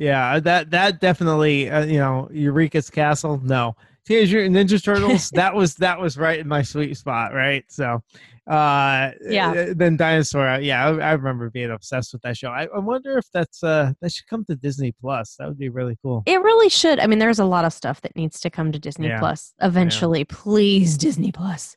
Yeah, 0.00 0.40
that 0.40 0.70
that 0.70 0.98
definitely, 0.98 1.68
uh, 1.68 1.84
you 1.84 1.98
know, 1.98 2.26
Eureka's 2.32 2.88
Castle. 2.88 3.38
No, 3.44 3.76
Teenage 4.06 4.32
Mutant 4.32 4.56
Ninja 4.56 4.82
Turtles. 4.82 5.28
that 5.34 5.54
was 5.54 5.74
that 5.74 6.00
was 6.00 6.16
right 6.16 6.38
in 6.38 6.48
my 6.48 6.62
sweet 6.62 6.96
spot, 6.96 7.34
right? 7.34 7.66
So, 7.68 8.02
uh, 8.46 9.10
yeah. 9.20 9.50
Uh, 9.50 9.74
then 9.76 9.98
Dinosaur. 9.98 10.48
Uh, 10.48 10.58
yeah, 10.58 10.86
I, 10.86 11.10
I, 11.10 11.12
remember 11.12 11.50
being 11.50 11.70
obsessed 11.70 12.14
with 12.14 12.22
that 12.22 12.38
show. 12.38 12.48
I, 12.48 12.66
I, 12.74 12.78
wonder 12.78 13.18
if 13.18 13.26
that's 13.30 13.62
uh 13.62 13.92
that 14.00 14.10
should 14.10 14.26
come 14.26 14.42
to 14.46 14.56
Disney 14.56 14.92
Plus. 15.02 15.36
That 15.38 15.48
would 15.48 15.58
be 15.58 15.68
really 15.68 15.98
cool. 16.00 16.22
It 16.24 16.40
really 16.40 16.70
should. 16.70 16.98
I 16.98 17.06
mean, 17.06 17.18
there's 17.18 17.38
a 17.38 17.44
lot 17.44 17.66
of 17.66 17.74
stuff 17.74 18.00
that 18.00 18.16
needs 18.16 18.40
to 18.40 18.48
come 18.48 18.72
to 18.72 18.78
Disney 18.78 19.08
yeah. 19.08 19.18
Plus 19.18 19.52
eventually. 19.60 20.20
Yeah. 20.20 20.24
Please, 20.30 20.96
Disney 20.96 21.30
Plus. 21.30 21.76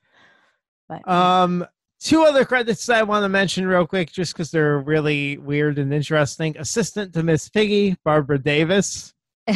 But 0.88 1.06
um, 1.08 1.66
two 2.04 2.24
other 2.24 2.46
credits 2.46 2.90
I 2.90 3.04
want 3.04 3.24
to 3.24 3.30
mention 3.30 3.66
real 3.66 3.88
quick, 3.88 4.12
just 4.12 4.34
because 4.34 4.52
they're 4.52 4.80
really 4.80 5.38
weird 5.38 5.80
and 5.80 5.94
interesting. 5.94 6.56
Assistant 6.58 7.14
to 7.14 7.24
Miss 7.24 7.50
Piggy, 7.50 7.96
Barbara 8.04 8.38
Davis. 8.38 9.14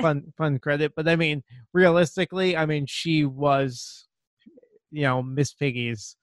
fun, 0.00 0.32
fun 0.36 0.58
credit, 0.58 0.92
but 0.96 1.08
I 1.08 1.16
mean, 1.16 1.42
realistically, 1.72 2.56
I 2.56 2.66
mean, 2.66 2.86
she 2.86 3.24
was, 3.24 4.06
you 4.90 5.02
know, 5.02 5.22
Miss 5.22 5.54
Piggy's, 5.54 6.16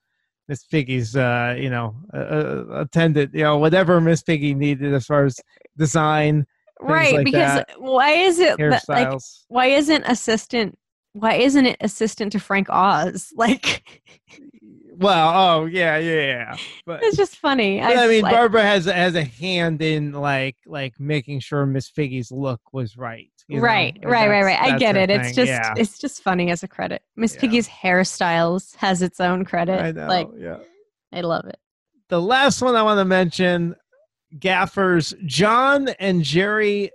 Miss 0.47 0.65
Piggy's, 0.65 1.15
uh, 1.15 1.55
you 1.57 1.69
know, 1.69 1.95
uh, 2.13 2.17
uh, 2.17 2.65
attendant, 2.81 3.33
you 3.33 3.43
know, 3.43 3.57
whatever 3.57 4.01
Miss 4.01 4.23
Piggy 4.23 4.53
needed 4.53 4.93
as 4.93 5.05
far 5.05 5.25
as 5.25 5.39
design. 5.77 6.45
Right, 6.81 7.15
like 7.15 7.25
because 7.25 7.55
that, 7.55 7.69
why 7.77 8.11
is 8.11 8.39
it 8.39 8.57
that, 8.57 8.83
like 8.89 9.17
why 9.47 9.67
isn't 9.67 10.03
assistant 10.03 10.77
why 11.15 11.35
isn't 11.35 11.65
it 11.65 11.77
assistant 11.79 12.33
to 12.33 12.39
Frank 12.39 12.69
Oz? 12.69 13.31
Like 13.37 13.83
well, 14.97 15.61
oh 15.61 15.65
yeah, 15.65 15.97
yeah, 15.97 16.21
yeah. 16.21 16.57
But 16.85 17.03
it's 17.03 17.17
just 17.17 17.37
funny. 17.37 17.81
I, 17.81 18.05
I, 18.05 18.07
mean, 18.07 18.21
like, 18.21 18.33
Barbara 18.33 18.63
has 18.63 18.85
has 18.85 19.15
a 19.15 19.23
hand 19.23 19.81
in 19.81 20.13
like 20.13 20.55
like 20.65 20.99
making 20.99 21.41
sure 21.41 21.65
Miss 21.65 21.89
Piggy's 21.89 22.31
look 22.31 22.61
was 22.71 22.97
right. 22.97 23.29
Right, 23.49 23.97
right, 24.03 24.27
right, 24.27 24.41
right. 24.41 24.59
I 24.59 24.77
get 24.77 24.95
it. 24.95 25.09
Thing. 25.09 25.19
It's 25.19 25.35
just 25.35 25.49
yeah. 25.49 25.73
it's 25.77 25.99
just 25.99 26.23
funny 26.23 26.49
as 26.49 26.63
a 26.63 26.67
credit. 26.67 27.03
Miss 27.15 27.35
yeah. 27.35 27.41
Piggy's 27.41 27.67
hairstyles 27.67 28.75
has 28.77 29.01
its 29.01 29.19
own 29.19 29.45
credit. 29.45 29.79
I 29.79 29.91
know. 29.91 30.07
Like, 30.07 30.29
yeah, 30.37 30.57
I 31.13 31.21
love 31.21 31.45
it. 31.45 31.59
The 32.09 32.21
last 32.21 32.61
one 32.61 32.75
I 32.75 32.83
want 32.83 32.99
to 32.99 33.05
mention, 33.05 33.75
gaffers 34.39 35.13
John 35.25 35.89
and 35.99 36.23
Jerry 36.23 36.91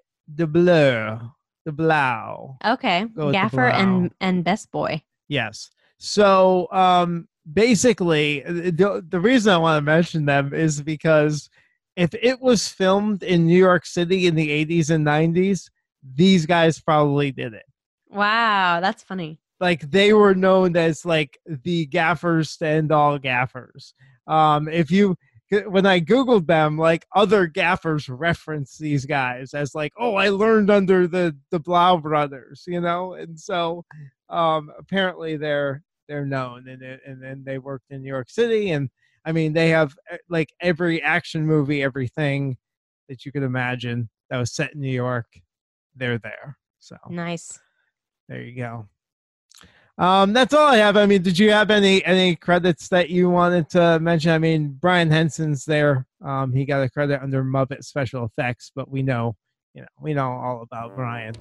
DeBleur. 1.70 2.56
DeBlau. 2.62 2.72
Okay, 2.74 3.06
Gaffer 3.32 3.68
and 3.68 4.12
and 4.20 4.44
Best 4.44 4.70
Boy. 4.70 5.02
Yes. 5.28 5.70
So 5.98 6.68
um 6.72 7.28
basically 7.52 8.40
the, 8.40 9.04
the 9.08 9.20
reason 9.20 9.52
i 9.52 9.56
want 9.56 9.78
to 9.78 9.82
mention 9.82 10.26
them 10.26 10.52
is 10.52 10.82
because 10.82 11.48
if 11.96 12.14
it 12.14 12.40
was 12.40 12.68
filmed 12.68 13.22
in 13.22 13.46
new 13.46 13.58
york 13.58 13.86
city 13.86 14.26
in 14.26 14.34
the 14.34 14.66
80s 14.66 14.90
and 14.90 15.06
90s 15.06 15.70
these 16.14 16.46
guys 16.46 16.80
probably 16.80 17.32
did 17.32 17.54
it 17.54 17.64
wow 18.08 18.80
that's 18.80 19.02
funny 19.02 19.40
like 19.58 19.90
they 19.90 20.12
were 20.12 20.34
known 20.34 20.76
as 20.76 21.04
like 21.04 21.38
the 21.46 21.86
gaffers 21.86 22.56
and 22.60 22.92
all 22.92 23.18
gaffers 23.18 23.94
um 24.26 24.68
if 24.68 24.90
you 24.90 25.16
when 25.66 25.86
i 25.86 26.00
googled 26.00 26.46
them 26.46 26.78
like 26.78 27.06
other 27.14 27.46
gaffers 27.46 28.08
reference 28.08 28.78
these 28.78 29.04
guys 29.04 29.52
as 29.54 29.74
like 29.74 29.92
oh 29.98 30.14
i 30.14 30.28
learned 30.28 30.70
under 30.70 31.06
the 31.06 31.36
the 31.50 31.58
blau 31.58 31.96
brothers 31.96 32.64
you 32.66 32.80
know? 32.80 33.14
And 33.14 33.38
so 33.38 33.84
um 34.28 34.70
apparently 34.78 35.36
they're 35.36 35.82
they're 36.08 36.26
known 36.26 36.68
and 36.68 36.82
and 36.82 37.22
then 37.22 37.42
they 37.44 37.58
worked 37.58 37.90
in 37.90 38.02
New 38.02 38.08
York 38.08 38.30
City 38.30 38.70
and 38.70 38.90
I 39.24 39.32
mean 39.32 39.52
they 39.52 39.70
have 39.70 39.96
eh, 40.10 40.18
like 40.28 40.52
every 40.60 41.02
action 41.02 41.46
movie 41.46 41.82
everything 41.82 42.56
that 43.08 43.24
you 43.24 43.32
could 43.32 43.42
imagine 43.42 44.08
that 44.28 44.38
was 44.38 44.52
set 44.52 44.74
in 44.74 44.80
New 44.80 44.90
York 44.92 45.26
they're 45.96 46.18
there 46.18 46.56
so. 46.78 46.96
Nice. 47.10 47.58
There 48.28 48.40
you 48.40 48.56
go 48.56 48.88
um, 50.00 50.32
that's 50.32 50.54
all 50.54 50.66
I 50.66 50.78
have. 50.78 50.96
I 50.96 51.04
mean, 51.04 51.20
did 51.20 51.38
you 51.38 51.52
have 51.52 51.70
any 51.70 52.02
any 52.06 52.34
credits 52.34 52.88
that 52.88 53.10
you 53.10 53.28
wanted 53.28 53.68
to 53.70 54.00
mention? 54.00 54.30
I 54.30 54.38
mean, 54.38 54.78
Brian 54.80 55.10
Henson's 55.10 55.66
there. 55.66 56.06
Um, 56.24 56.54
he 56.54 56.64
got 56.64 56.82
a 56.82 56.88
credit 56.88 57.22
under 57.22 57.44
Muppet 57.44 57.84
Special 57.84 58.24
Effects, 58.24 58.72
but 58.74 58.90
we 58.90 59.02
know, 59.02 59.36
you 59.74 59.82
know, 59.82 59.88
we 60.00 60.14
know 60.14 60.30
all 60.32 60.62
about 60.62 60.96
Brian. 60.96 61.34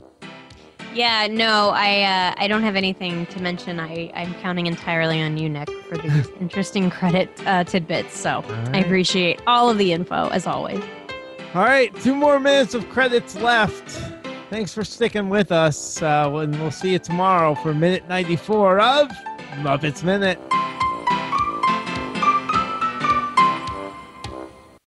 Yeah, 0.93 1.27
no, 1.27 1.69
I 1.69 2.01
uh, 2.01 2.35
I 2.37 2.49
don't 2.49 2.63
have 2.63 2.75
anything 2.75 3.27
to 3.27 3.41
mention. 3.41 3.79
I 3.79 4.11
I'm 4.13 4.33
counting 4.35 4.67
entirely 4.67 5.21
on 5.21 5.37
you, 5.37 5.47
Nick, 5.47 5.69
for 5.87 5.97
these 5.97 6.27
interesting 6.41 6.89
credit 6.89 7.29
uh, 7.45 7.63
tidbits. 7.63 8.17
So 8.17 8.41
right. 8.41 8.75
I 8.75 8.79
appreciate 8.79 9.41
all 9.47 9.69
of 9.69 9.77
the 9.77 9.93
info 9.93 10.27
as 10.29 10.45
always. 10.45 10.83
All 11.53 11.63
right, 11.63 11.95
two 12.01 12.13
more 12.13 12.41
minutes 12.41 12.73
of 12.73 12.89
credits 12.89 13.35
left. 13.35 14.18
Thanks 14.49 14.73
for 14.73 14.83
sticking 14.83 15.29
with 15.29 15.51
us, 15.51 16.01
uh, 16.01 16.27
and 16.33 16.59
we'll 16.59 16.71
see 16.71 16.93
you 16.93 16.99
tomorrow 16.99 17.53
for 17.53 17.71
minute 17.71 18.07
94 18.09 18.79
of 18.79 19.09
Muppets 19.57 20.03
Minute. 20.03 20.39